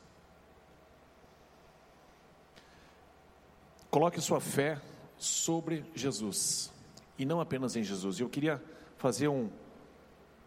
[3.90, 4.80] Coloque sua fé
[5.18, 6.72] sobre Jesus
[7.18, 8.20] e não apenas em Jesus.
[8.20, 8.62] Eu queria
[8.96, 9.50] fazer um,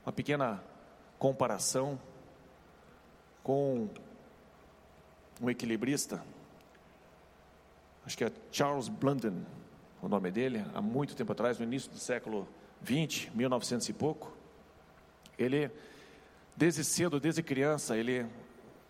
[0.05, 0.63] uma pequena
[1.17, 1.99] comparação
[3.41, 3.89] com
[5.41, 6.23] um equilibrista,
[8.05, 9.45] acho que é Charles Blondin,
[10.01, 12.47] o nome dele, há muito tempo atrás, no início do século
[12.81, 14.35] 20, 1900 e pouco.
[15.37, 15.71] Ele,
[16.55, 18.25] desde cedo, desde criança, ele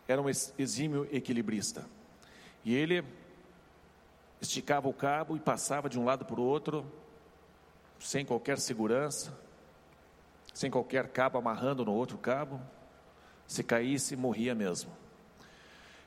[0.07, 1.87] era um exímio equilibrista.
[2.65, 3.03] E ele
[4.41, 6.85] esticava o cabo e passava de um lado para o outro,
[7.99, 9.37] sem qualquer segurança,
[10.53, 12.61] sem qualquer cabo amarrando no outro cabo.
[13.47, 14.91] Se caísse, morria mesmo.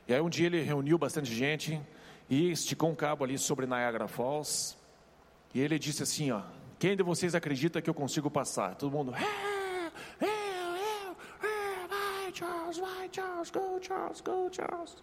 [0.07, 1.81] E aí um dia ele reuniu bastante gente
[2.29, 4.77] e esticou um cabo ali sobre Niagara Falls
[5.53, 6.41] e ele disse assim: ó,
[6.79, 8.75] quem de vocês acredita que eu consigo passar?
[8.75, 9.13] Todo mundo,
[10.21, 11.15] eu, eu,
[11.49, 14.97] eu, vai Charles, vai Charles, go Charles, go Charles.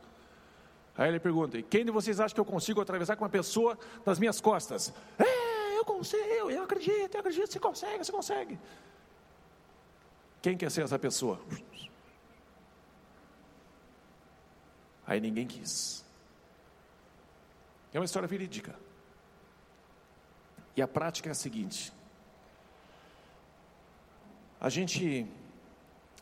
[0.97, 4.19] Aí ele pergunta: quem de vocês acha que eu consigo atravessar com uma pessoa nas
[4.19, 4.93] minhas costas?
[5.19, 8.59] É, eu consigo, eu acredito, eu acredito, você consegue, você consegue.
[10.45, 11.41] Quem quer ser essa pessoa?
[15.07, 16.05] Aí ninguém quis.
[17.95, 18.79] É uma história verídica.
[20.77, 21.91] E a prática é a seguinte:
[24.61, 25.27] a gente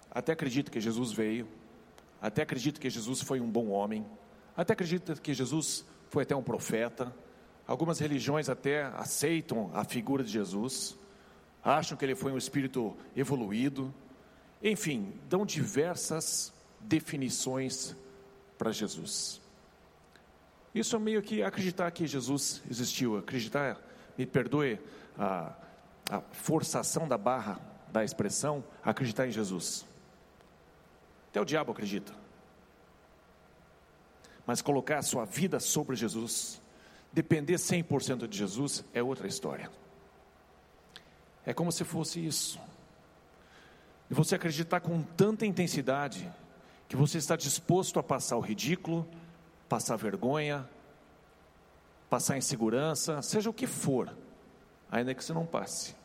[0.09, 1.49] até acredita que Jesus veio,
[2.21, 4.07] até acredita que Jesus foi um bom homem,
[4.57, 7.13] até acredita que Jesus foi até um profeta.
[7.67, 10.97] Algumas religiões até aceitam a figura de Jesus,
[11.61, 13.93] acham que ele foi um espírito evoluído,
[14.63, 17.97] enfim, dão diversas definições
[18.57, 19.41] para Jesus.
[20.75, 23.81] Isso é meio que acreditar que Jesus existiu, acreditar
[24.17, 24.79] me perdoe
[25.19, 25.53] a,
[26.11, 27.61] a forçação da barra
[27.91, 29.85] da expressão, acreditar em Jesus.
[31.29, 32.13] Até o diabo acredita.
[34.47, 36.61] Mas colocar a sua vida sobre Jesus,
[37.13, 39.71] depender 100% de Jesus, é outra história.
[41.45, 42.59] É como se fosse isso.
[44.13, 46.31] E você acreditar com tanta intensidade
[46.87, 49.09] que você está disposto a passar o ridículo,
[49.71, 50.69] passar vergonha,
[52.11, 54.15] passar insegurança, seja o que for,
[54.91, 55.97] ainda que você não passe.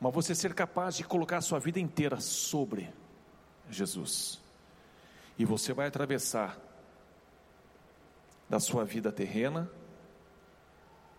[0.00, 2.94] Mas você ser capaz de colocar a sua vida inteira sobre
[3.68, 4.40] Jesus.
[5.36, 6.56] E você vai atravessar
[8.48, 9.68] da sua vida terrena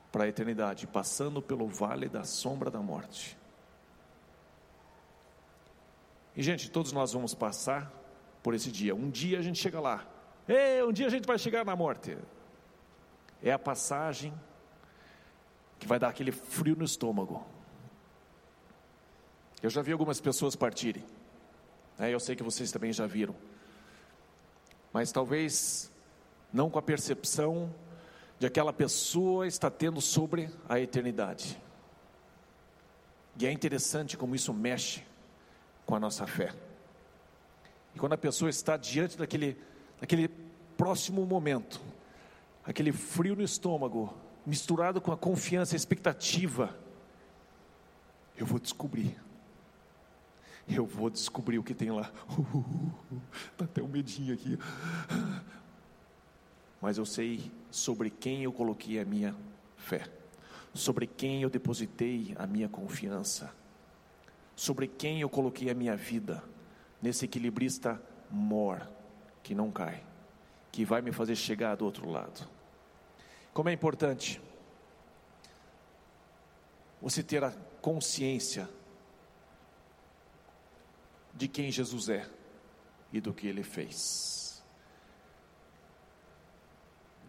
[0.10, 3.38] para a eternidade, passando pelo vale da sombra da morte.
[6.40, 7.92] E, gente, todos nós vamos passar
[8.42, 8.96] por esse dia.
[8.96, 10.08] Um dia a gente chega lá.
[10.48, 12.18] Ei, um dia a gente vai chegar na morte
[13.44, 14.34] é a passagem
[15.78, 17.46] que vai dar aquele frio no estômago.
[19.62, 21.04] Eu já vi algumas pessoas partirem,
[21.98, 22.10] né?
[22.10, 23.36] eu sei que vocês também já viram,
[24.94, 25.92] mas talvez
[26.54, 27.70] não com a percepção
[28.40, 31.62] de aquela pessoa está tendo sobre a eternidade.
[33.38, 35.04] E é interessante como isso mexe
[35.90, 36.54] com a nossa fé.
[37.96, 39.58] E quando a pessoa está diante daquele,
[40.00, 40.28] daquele
[40.78, 41.82] próximo momento,
[42.64, 44.16] aquele frio no estômago,
[44.46, 46.78] misturado com a confiança, a expectativa.
[48.38, 49.20] Eu vou descobrir.
[50.68, 52.12] Eu vou descobrir o que tem lá.
[53.52, 54.60] Está até um medinho aqui.
[56.80, 59.36] Mas eu sei sobre quem eu coloquei a minha
[59.76, 60.08] fé,
[60.72, 63.52] sobre quem eu depositei a minha confiança,
[64.60, 66.44] sobre quem eu coloquei a minha vida,
[67.02, 67.98] nesse equilibrista
[68.30, 68.86] mor,
[69.42, 70.04] que não cai,
[70.70, 72.46] que vai me fazer chegar do outro lado.
[73.54, 74.42] Como é importante
[77.02, 77.52] você ter a
[77.82, 78.70] consciência
[81.34, 82.30] de quem Jesus é
[83.14, 84.62] e do que ele fez.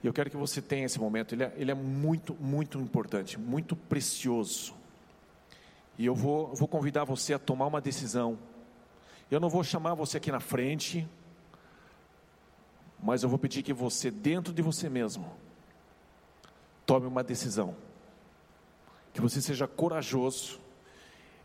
[0.02, 3.76] Eu quero que você tenha esse momento, ele é, ele é muito, muito importante, muito
[3.76, 4.79] precioso.
[6.00, 8.38] E eu vou, vou convidar você a tomar uma decisão.
[9.30, 11.06] Eu não vou chamar você aqui na frente,
[13.02, 15.30] mas eu vou pedir que você, dentro de você mesmo,
[16.86, 17.76] tome uma decisão.
[19.12, 20.58] Que você seja corajoso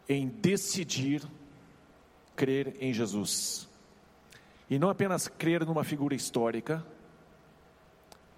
[0.07, 1.21] em decidir
[2.33, 3.67] crer em Jesus.
[4.69, 6.81] E não apenas crer numa figura histórica,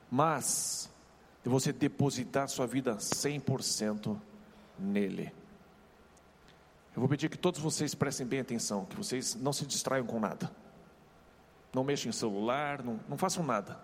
[0.10, 0.90] mas
[1.44, 4.20] de você depositar sua vida 100%
[4.80, 5.37] nele.
[6.98, 10.20] Eu vou pedir que todos vocês prestem bem atenção, que vocês não se distraiam com
[10.20, 10.52] nada.
[11.72, 13.80] Não mexam em celular, não, não façam nada.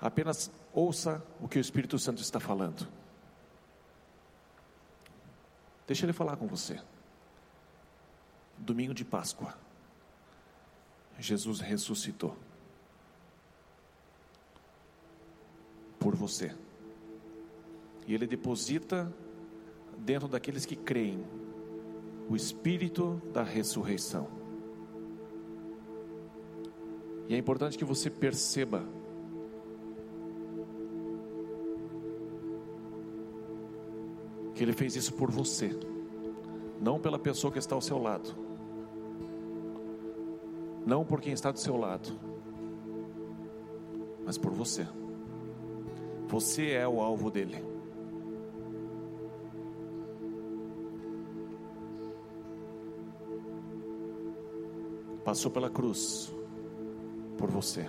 [0.00, 2.84] Apenas ouça o que o Espírito Santo está falando.
[5.86, 6.82] Deixa ele falar com você.
[8.58, 9.56] Domingo de Páscoa.
[11.16, 12.36] Jesus ressuscitou.
[15.96, 16.56] Por você.
[18.08, 19.14] E ele deposita
[20.04, 21.24] dentro daqueles que creem
[22.28, 24.28] o espírito da ressurreição.
[27.28, 28.84] E é importante que você perceba
[34.54, 35.70] que ele fez isso por você,
[36.80, 38.34] não pela pessoa que está ao seu lado,
[40.84, 42.10] não por quem está do seu lado,
[44.24, 44.86] mas por você.
[46.28, 47.69] Você é o alvo dele.
[55.30, 56.34] Passou pela cruz
[57.38, 57.88] por você.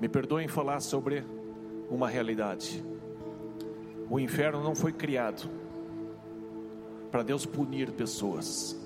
[0.00, 1.24] Me perdoem falar sobre
[1.90, 2.84] uma realidade.
[4.08, 5.50] O inferno não foi criado
[7.10, 8.80] para Deus punir pessoas.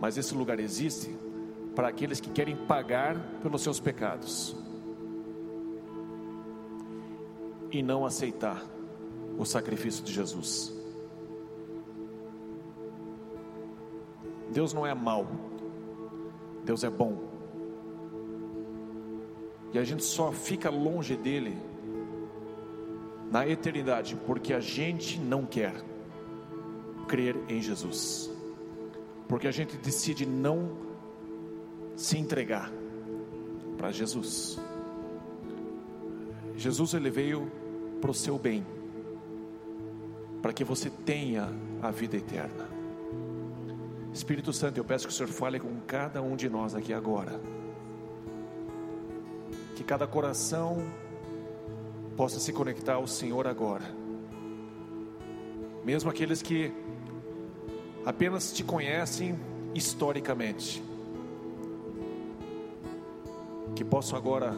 [0.00, 1.14] Mas esse lugar existe
[1.74, 4.56] para aqueles que querem pagar pelos seus pecados
[7.70, 8.64] e não aceitar
[9.36, 10.79] o sacrifício de Jesus.
[14.50, 15.26] Deus não é mau,
[16.64, 17.30] Deus é bom.
[19.72, 21.56] E a gente só fica longe dele
[23.30, 25.74] na eternidade porque a gente não quer
[27.06, 28.30] crer em Jesus.
[29.28, 30.70] Porque a gente decide não
[31.94, 32.72] se entregar
[33.76, 34.58] para Jesus.
[36.56, 37.50] Jesus ele veio
[38.00, 38.66] para o seu bem,
[40.42, 41.48] para que você tenha
[41.80, 42.79] a vida eterna.
[44.12, 47.40] Espírito Santo, eu peço que o Senhor fale com cada um de nós aqui agora.
[49.76, 50.84] Que cada coração
[52.16, 53.84] possa se conectar ao Senhor agora.
[55.84, 56.72] Mesmo aqueles que
[58.04, 59.38] apenas te conhecem
[59.74, 60.82] historicamente.
[63.76, 64.54] Que possam agora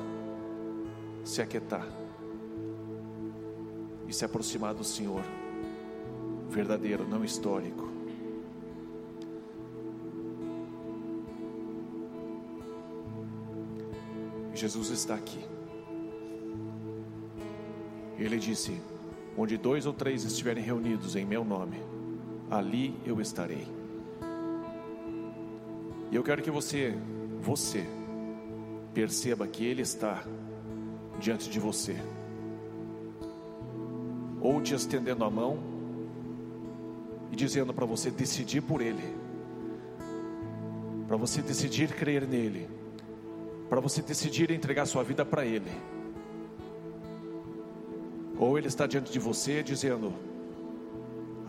[1.25, 1.87] se aquietar
[4.09, 5.23] e se aproximar do Senhor,
[6.51, 7.92] verdadeiro, não histórico.
[14.63, 15.45] Jesus está aqui.
[18.17, 18.81] Ele disse:
[19.37, 21.83] Onde dois ou três estiverem reunidos em meu nome,
[22.49, 23.67] ali eu estarei.
[26.13, 26.97] E eu quero que você,
[27.41, 27.85] você,
[28.95, 30.23] perceba que Ele está
[31.19, 31.97] diante de você,
[34.41, 35.59] ou te estendendo a mão
[37.33, 39.17] e dizendo para você decidir por Ele,
[41.09, 42.82] para você decidir crer nele
[43.73, 45.73] para você decidir entregar sua vida para Ele.
[48.39, 50.13] Ou Ele está diante de você dizendo: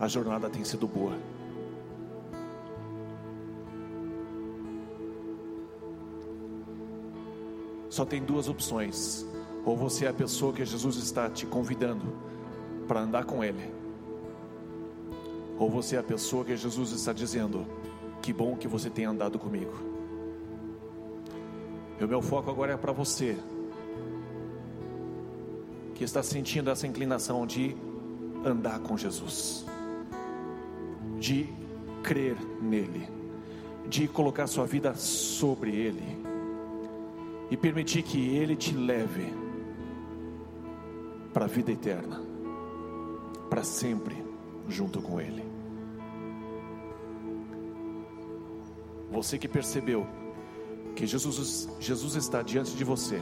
[0.00, 1.18] a jornada tem sido boa.
[7.90, 9.26] Só tem duas opções.
[9.62, 12.06] Ou você é a pessoa que Jesus está te convidando
[12.88, 13.70] para andar com Ele.
[15.58, 17.66] Ou você é a pessoa que Jesus está dizendo:
[18.22, 19.93] Que bom que você tem andado comigo.
[22.00, 23.36] E o meu foco agora é para você
[25.94, 27.76] que está sentindo essa inclinação de
[28.44, 29.64] andar com Jesus,
[31.20, 31.48] de
[32.02, 33.08] crer nele,
[33.88, 36.24] de colocar sua vida sobre ele
[37.50, 39.32] e permitir que ele te leve
[41.32, 42.22] para a vida eterna.
[43.50, 44.16] para sempre
[44.68, 45.44] junto com Ele.
[49.10, 50.06] Você que percebeu
[50.94, 53.20] que Jesus, Jesus está diante de você,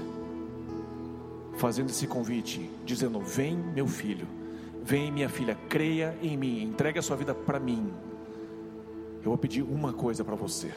[1.57, 4.27] fazendo esse convite, dizendo: Vem, meu filho,
[4.83, 7.93] vem, minha filha, creia em mim, entregue a sua vida para mim.
[9.19, 10.73] Eu vou pedir uma coisa para você: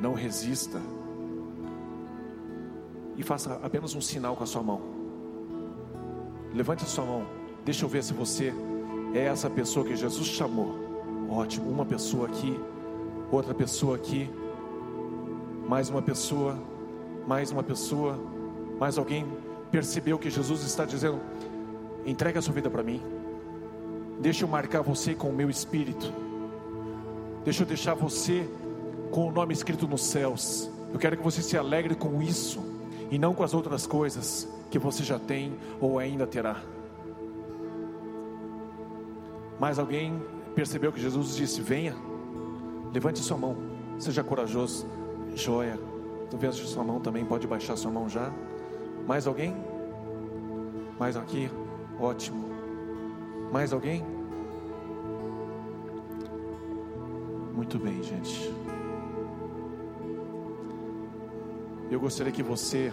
[0.00, 0.80] não resista
[3.16, 4.80] e faça apenas um sinal com a sua mão.
[6.54, 7.26] Levante a sua mão,
[7.64, 8.52] deixa eu ver se você
[9.14, 10.88] é essa pessoa que Jesus chamou.
[11.28, 12.58] Ótimo, uma pessoa aqui
[13.30, 14.28] outra pessoa aqui,
[15.70, 16.58] mais uma pessoa,
[17.28, 18.18] mais uma pessoa,
[18.80, 19.24] mais alguém
[19.70, 21.20] percebeu que Jesus está dizendo:
[22.04, 23.00] entregue a sua vida para mim,
[24.18, 26.12] deixa eu marcar você com o meu espírito,
[27.44, 28.50] deixa eu deixar você
[29.12, 30.68] com o nome escrito nos céus.
[30.92, 32.60] Eu quero que você se alegre com isso
[33.08, 36.60] e não com as outras coisas que você já tem ou ainda terá.
[39.60, 40.20] Mais alguém
[40.52, 41.94] percebeu que Jesus disse: Venha.
[42.92, 43.56] Levante sua mão,
[44.00, 44.84] seja corajoso.
[45.34, 45.78] Joia.
[46.30, 48.32] Tu vês sua mão também, pode baixar sua mão já.
[49.06, 49.56] Mais alguém?
[50.98, 51.50] Mais aqui?
[51.98, 52.48] Ótimo.
[53.50, 54.04] Mais alguém?
[57.54, 58.54] Muito bem, gente.
[61.90, 62.92] Eu gostaria que você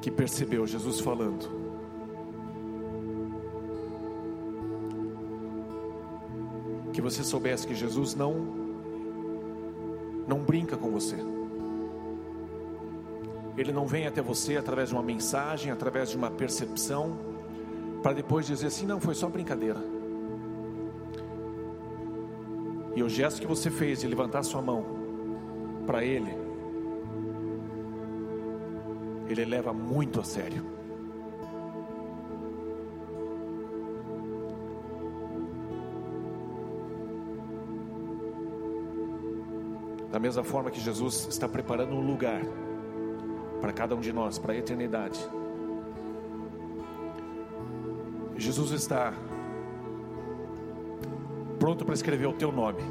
[0.00, 1.48] que percebeu Jesus falando,
[6.92, 8.67] que você soubesse que Jesus não
[10.28, 11.16] não brinca com você.
[13.56, 17.18] Ele não vem até você através de uma mensagem, através de uma percepção,
[18.02, 19.82] para depois dizer assim: não, foi só brincadeira.
[22.94, 24.84] E o gesto que você fez de levantar sua mão
[25.86, 26.36] para Ele,
[29.28, 30.77] Ele leva muito a sério.
[40.18, 42.42] Da mesma forma que Jesus está preparando um lugar
[43.60, 45.16] para cada um de nós, para a eternidade.
[48.36, 49.14] Jesus está
[51.60, 52.82] pronto para escrever o teu nome,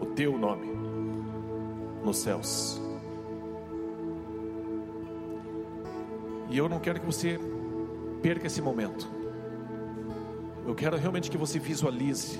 [0.00, 0.68] o teu nome
[2.04, 2.80] nos céus.
[6.48, 7.40] E eu não quero que você
[8.22, 9.10] perca esse momento.
[10.64, 12.38] Eu quero realmente que você visualize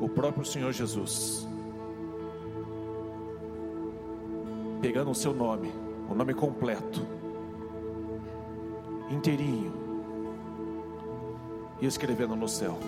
[0.00, 1.49] o próprio Senhor Jesus
[4.80, 5.72] pegando o seu nome,
[6.08, 7.06] o nome completo,
[9.10, 9.72] inteirinho,
[11.80, 12.78] e escrevendo no céu,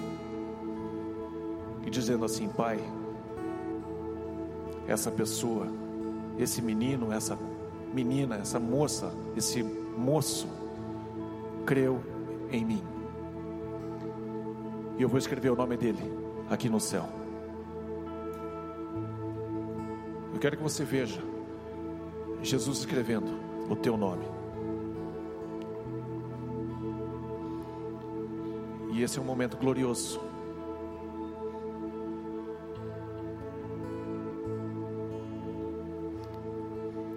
[1.87, 2.79] e dizendo assim: Pai,
[4.87, 5.67] essa pessoa,
[6.39, 7.39] esse menino, essa
[7.93, 10.49] menina, essa moça, esse moço,
[11.67, 12.01] creu
[12.51, 12.83] em mim,
[14.99, 16.03] e eu vou escrever o nome dele
[16.49, 17.07] aqui no céu.
[20.33, 21.32] Eu quero que você veja
[22.43, 23.39] Jesus escrevendo
[23.71, 24.27] o teu nome.
[28.93, 30.21] E esse é um momento glorioso.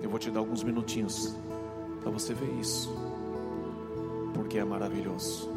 [0.01, 1.35] Eu vou te dar alguns minutinhos
[2.01, 2.95] para você ver isso,
[4.33, 5.49] porque é maravilhoso.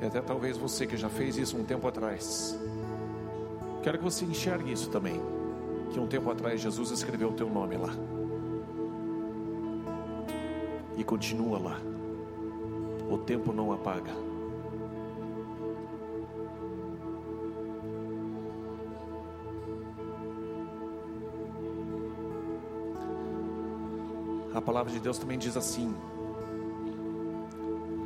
[0.00, 2.58] E até talvez você que já fez isso um tempo atrás,
[3.84, 5.20] Quero que você enxergue isso também.
[5.92, 7.94] Que um tempo atrás Jesus escreveu o teu nome lá.
[10.96, 11.78] E continua lá.
[13.10, 14.10] O tempo não apaga.
[24.54, 25.94] A palavra de Deus também diz assim: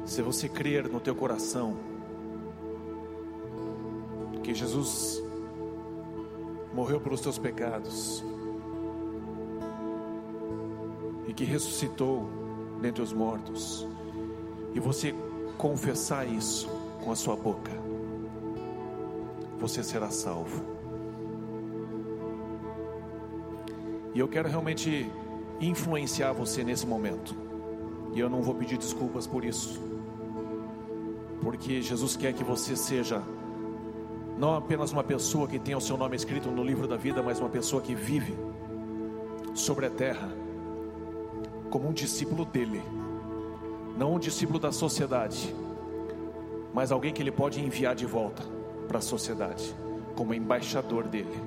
[0.05, 1.77] Se você crer no teu coração
[4.43, 5.28] que Jesus
[6.79, 8.23] morreu pelos teus pecados
[11.27, 12.31] e que ressuscitou
[12.81, 13.85] dentre os mortos,
[14.73, 15.13] e você
[15.57, 16.69] confessar isso
[17.03, 17.73] com a sua boca,
[19.59, 20.65] você será salvo.
[24.15, 25.11] E eu quero realmente
[25.61, 27.35] influenciar você nesse momento.
[28.15, 29.81] E eu não vou pedir desculpas por isso.
[31.41, 33.21] Porque Jesus quer que você seja
[34.39, 37.41] não apenas uma pessoa que tem o seu nome escrito no livro da vida, mas
[37.41, 38.39] uma pessoa que vive
[39.53, 40.31] sobre a terra
[41.69, 42.81] como um discípulo dele,
[43.99, 45.53] não um discípulo da sociedade,
[46.73, 48.45] mas alguém que ele pode enviar de volta
[48.87, 49.75] para a sociedade,
[50.15, 51.43] como embaixador dele.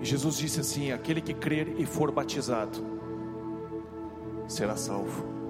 [0.00, 2.84] E Jesus disse assim: aquele que crer e for batizado
[4.48, 5.41] será salvo.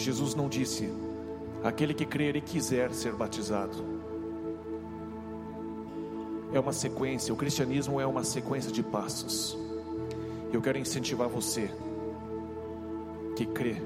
[0.00, 0.90] Jesus não disse:
[1.62, 4.00] aquele que crer e quiser ser batizado.
[6.52, 9.56] É uma sequência, o cristianismo é uma sequência de passos.
[10.52, 11.70] Eu quero incentivar você
[13.36, 13.76] que crê,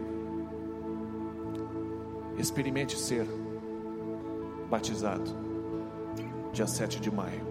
[2.38, 3.26] experimente ser
[4.70, 5.30] batizado,
[6.52, 7.42] dia 7 de maio.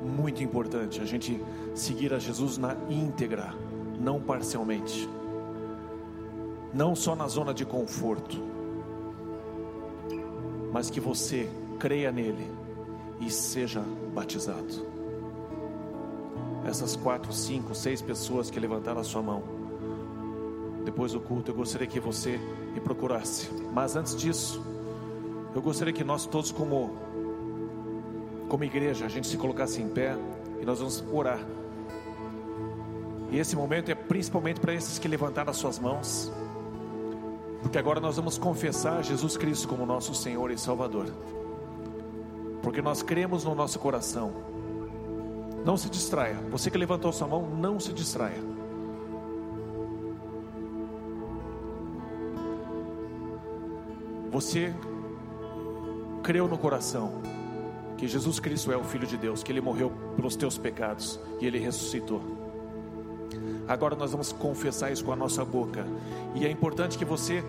[0.00, 1.42] Muito importante a gente
[1.74, 3.52] seguir a Jesus na íntegra,
[3.98, 5.08] não parcialmente,
[6.72, 8.36] não só na zona de conforto,
[10.72, 11.48] mas que você
[11.78, 12.50] creia nele
[13.20, 13.80] e seja
[14.14, 14.90] batizado
[16.66, 19.42] essas quatro, cinco, seis pessoas que levantaram a sua mão.
[20.84, 22.38] Depois do culto, eu gostaria que você
[22.72, 23.50] me procurasse.
[23.72, 24.64] Mas antes disso,
[25.54, 26.96] eu gostaria que nós todos, como,
[28.48, 30.16] como igreja, a gente se colocasse em pé
[30.60, 31.40] e nós vamos orar.
[33.30, 36.32] E esse momento é principalmente para esses que levantaram as suas mãos,
[37.62, 41.06] porque agora nós vamos confessar Jesus Cristo como nosso Senhor e Salvador,
[42.62, 44.50] porque nós cremos no nosso coração
[45.64, 46.36] não se distraia.
[46.50, 48.38] Você que levantou sua mão, não se distraia.
[54.30, 54.72] Você
[56.22, 57.20] creu no coração
[57.98, 61.46] que Jesus Cristo é o Filho de Deus, que Ele morreu pelos teus pecados e
[61.46, 62.39] Ele ressuscitou.
[63.70, 65.86] Agora nós vamos confessar isso com a nossa boca.
[66.34, 67.44] E é importante que você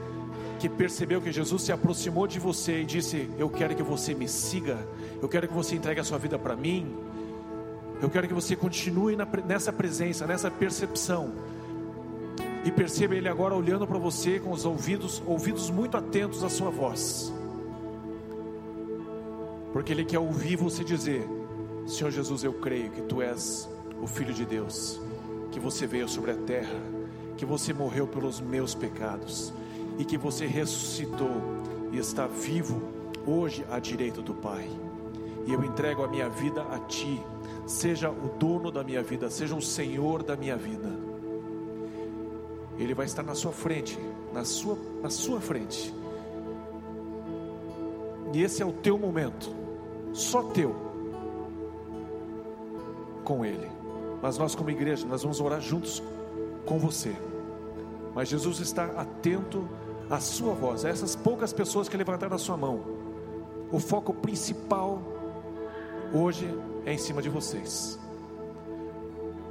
[0.59, 4.27] que percebeu que Jesus se aproximou de você e disse: Eu quero que você me
[4.27, 4.77] siga,
[5.19, 6.95] eu quero que você entregue a sua vida para mim,
[7.99, 9.17] eu quero que você continue
[9.47, 11.31] nessa presença, nessa percepção.
[12.63, 16.69] E perceba Ele agora olhando para você com os ouvidos, ouvidos muito atentos à sua
[16.69, 17.33] voz.
[19.73, 21.27] Porque Ele quer ouvir você dizer:
[21.87, 23.67] Senhor Jesus, eu creio que Tu és
[23.99, 25.01] o Filho de Deus,
[25.51, 26.79] que você veio sobre a terra,
[27.37, 29.53] que você morreu pelos meus pecados
[29.97, 31.31] e que você ressuscitou
[31.91, 32.81] e está vivo
[33.25, 34.67] hoje à direita do Pai.
[35.45, 37.21] E eu entrego a minha vida a Ti
[37.71, 40.89] seja o dono da minha vida, seja o Senhor da minha vida.
[42.77, 43.97] Ele vai estar na sua frente,
[44.33, 45.93] na sua, na sua frente.
[48.33, 49.53] E esse é o teu momento,
[50.13, 50.75] só teu,
[53.23, 53.69] com Ele.
[54.21, 56.01] Mas nós, como igreja, nós vamos orar juntos
[56.65, 57.15] com você.
[58.13, 59.67] Mas Jesus está atento
[60.09, 62.83] à sua voz, a essas poucas pessoas que levantaram a sua mão.
[63.71, 65.01] O foco principal
[66.13, 66.47] hoje
[66.85, 67.97] é em cima de vocês.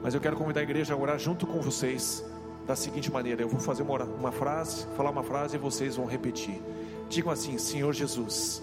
[0.02, 2.24] Mas eu quero convidar a igreja a orar junto com vocês
[2.66, 6.06] da seguinte maneira: eu vou fazer uma, uma frase, falar uma frase e vocês vão
[6.06, 6.60] repetir.
[7.08, 8.62] Digam assim: Senhor Jesus,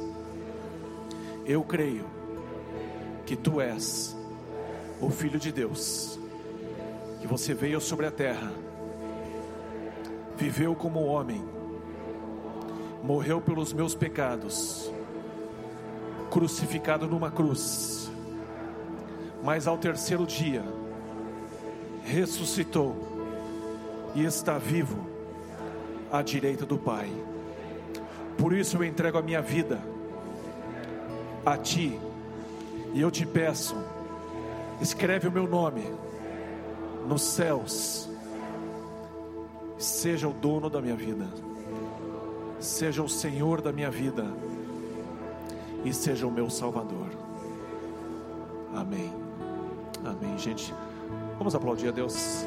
[1.45, 2.05] eu creio
[3.25, 4.16] que tu és
[5.01, 6.19] o Filho de Deus,
[7.21, 8.51] que você veio sobre a terra,
[10.35, 11.43] viveu como homem,
[13.03, 14.91] morreu pelos meus pecados,
[16.29, 17.97] crucificado numa cruz
[19.47, 20.63] mas ao terceiro dia
[22.03, 22.95] ressuscitou
[24.13, 25.07] e está vivo
[26.11, 27.09] à direita do Pai.
[28.37, 29.81] Por isso eu entrego a minha vida
[31.45, 31.97] a Ti
[32.93, 33.75] e eu te peço,
[34.81, 35.83] escreve o meu nome
[37.07, 38.09] nos céus,
[39.77, 41.27] seja o dono da minha vida,
[42.59, 44.25] seja o Senhor da minha vida
[45.85, 47.07] e seja o meu Salvador.
[48.75, 49.13] Amém.
[50.05, 50.73] Amém, gente.
[51.37, 52.45] Vamos aplaudir a Deus.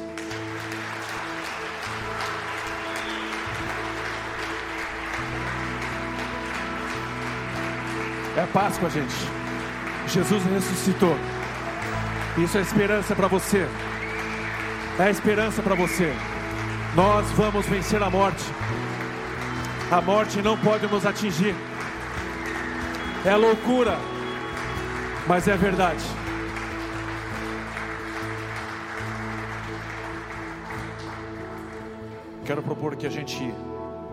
[8.37, 9.13] É Páscoa, gente.
[10.07, 11.15] Jesus ressuscitou.
[12.37, 13.67] Isso é esperança para você.
[14.99, 16.13] É esperança para você.
[16.95, 18.43] Nós vamos vencer a morte.
[19.91, 21.55] A morte não pode nos atingir.
[23.25, 23.97] É loucura,
[25.27, 26.03] mas é verdade.
[32.51, 33.53] quero propor que a gente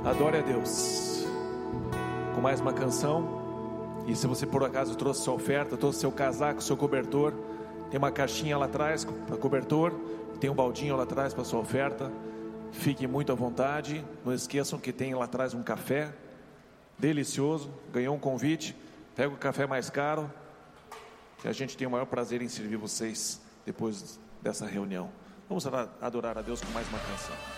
[0.04, 1.26] adore a Deus
[2.36, 3.26] com mais uma canção.
[4.06, 7.34] E se você por acaso trouxe sua oferta, trouxe seu casaco, seu cobertor,
[7.90, 9.92] tem uma caixinha lá atrás para cobertor,
[10.40, 12.10] tem um baldinho lá atrás para sua oferta.
[12.70, 14.04] Fique muito à vontade.
[14.24, 16.12] Não esqueçam que tem lá atrás um café
[16.98, 17.70] delicioso.
[17.92, 18.76] Ganhou um convite.
[19.16, 20.30] Pega o café mais caro.
[21.44, 25.10] E a gente tem o maior prazer em servir vocês depois dessa reunião.
[25.48, 25.66] Vamos
[26.00, 27.57] adorar a Deus com mais uma canção.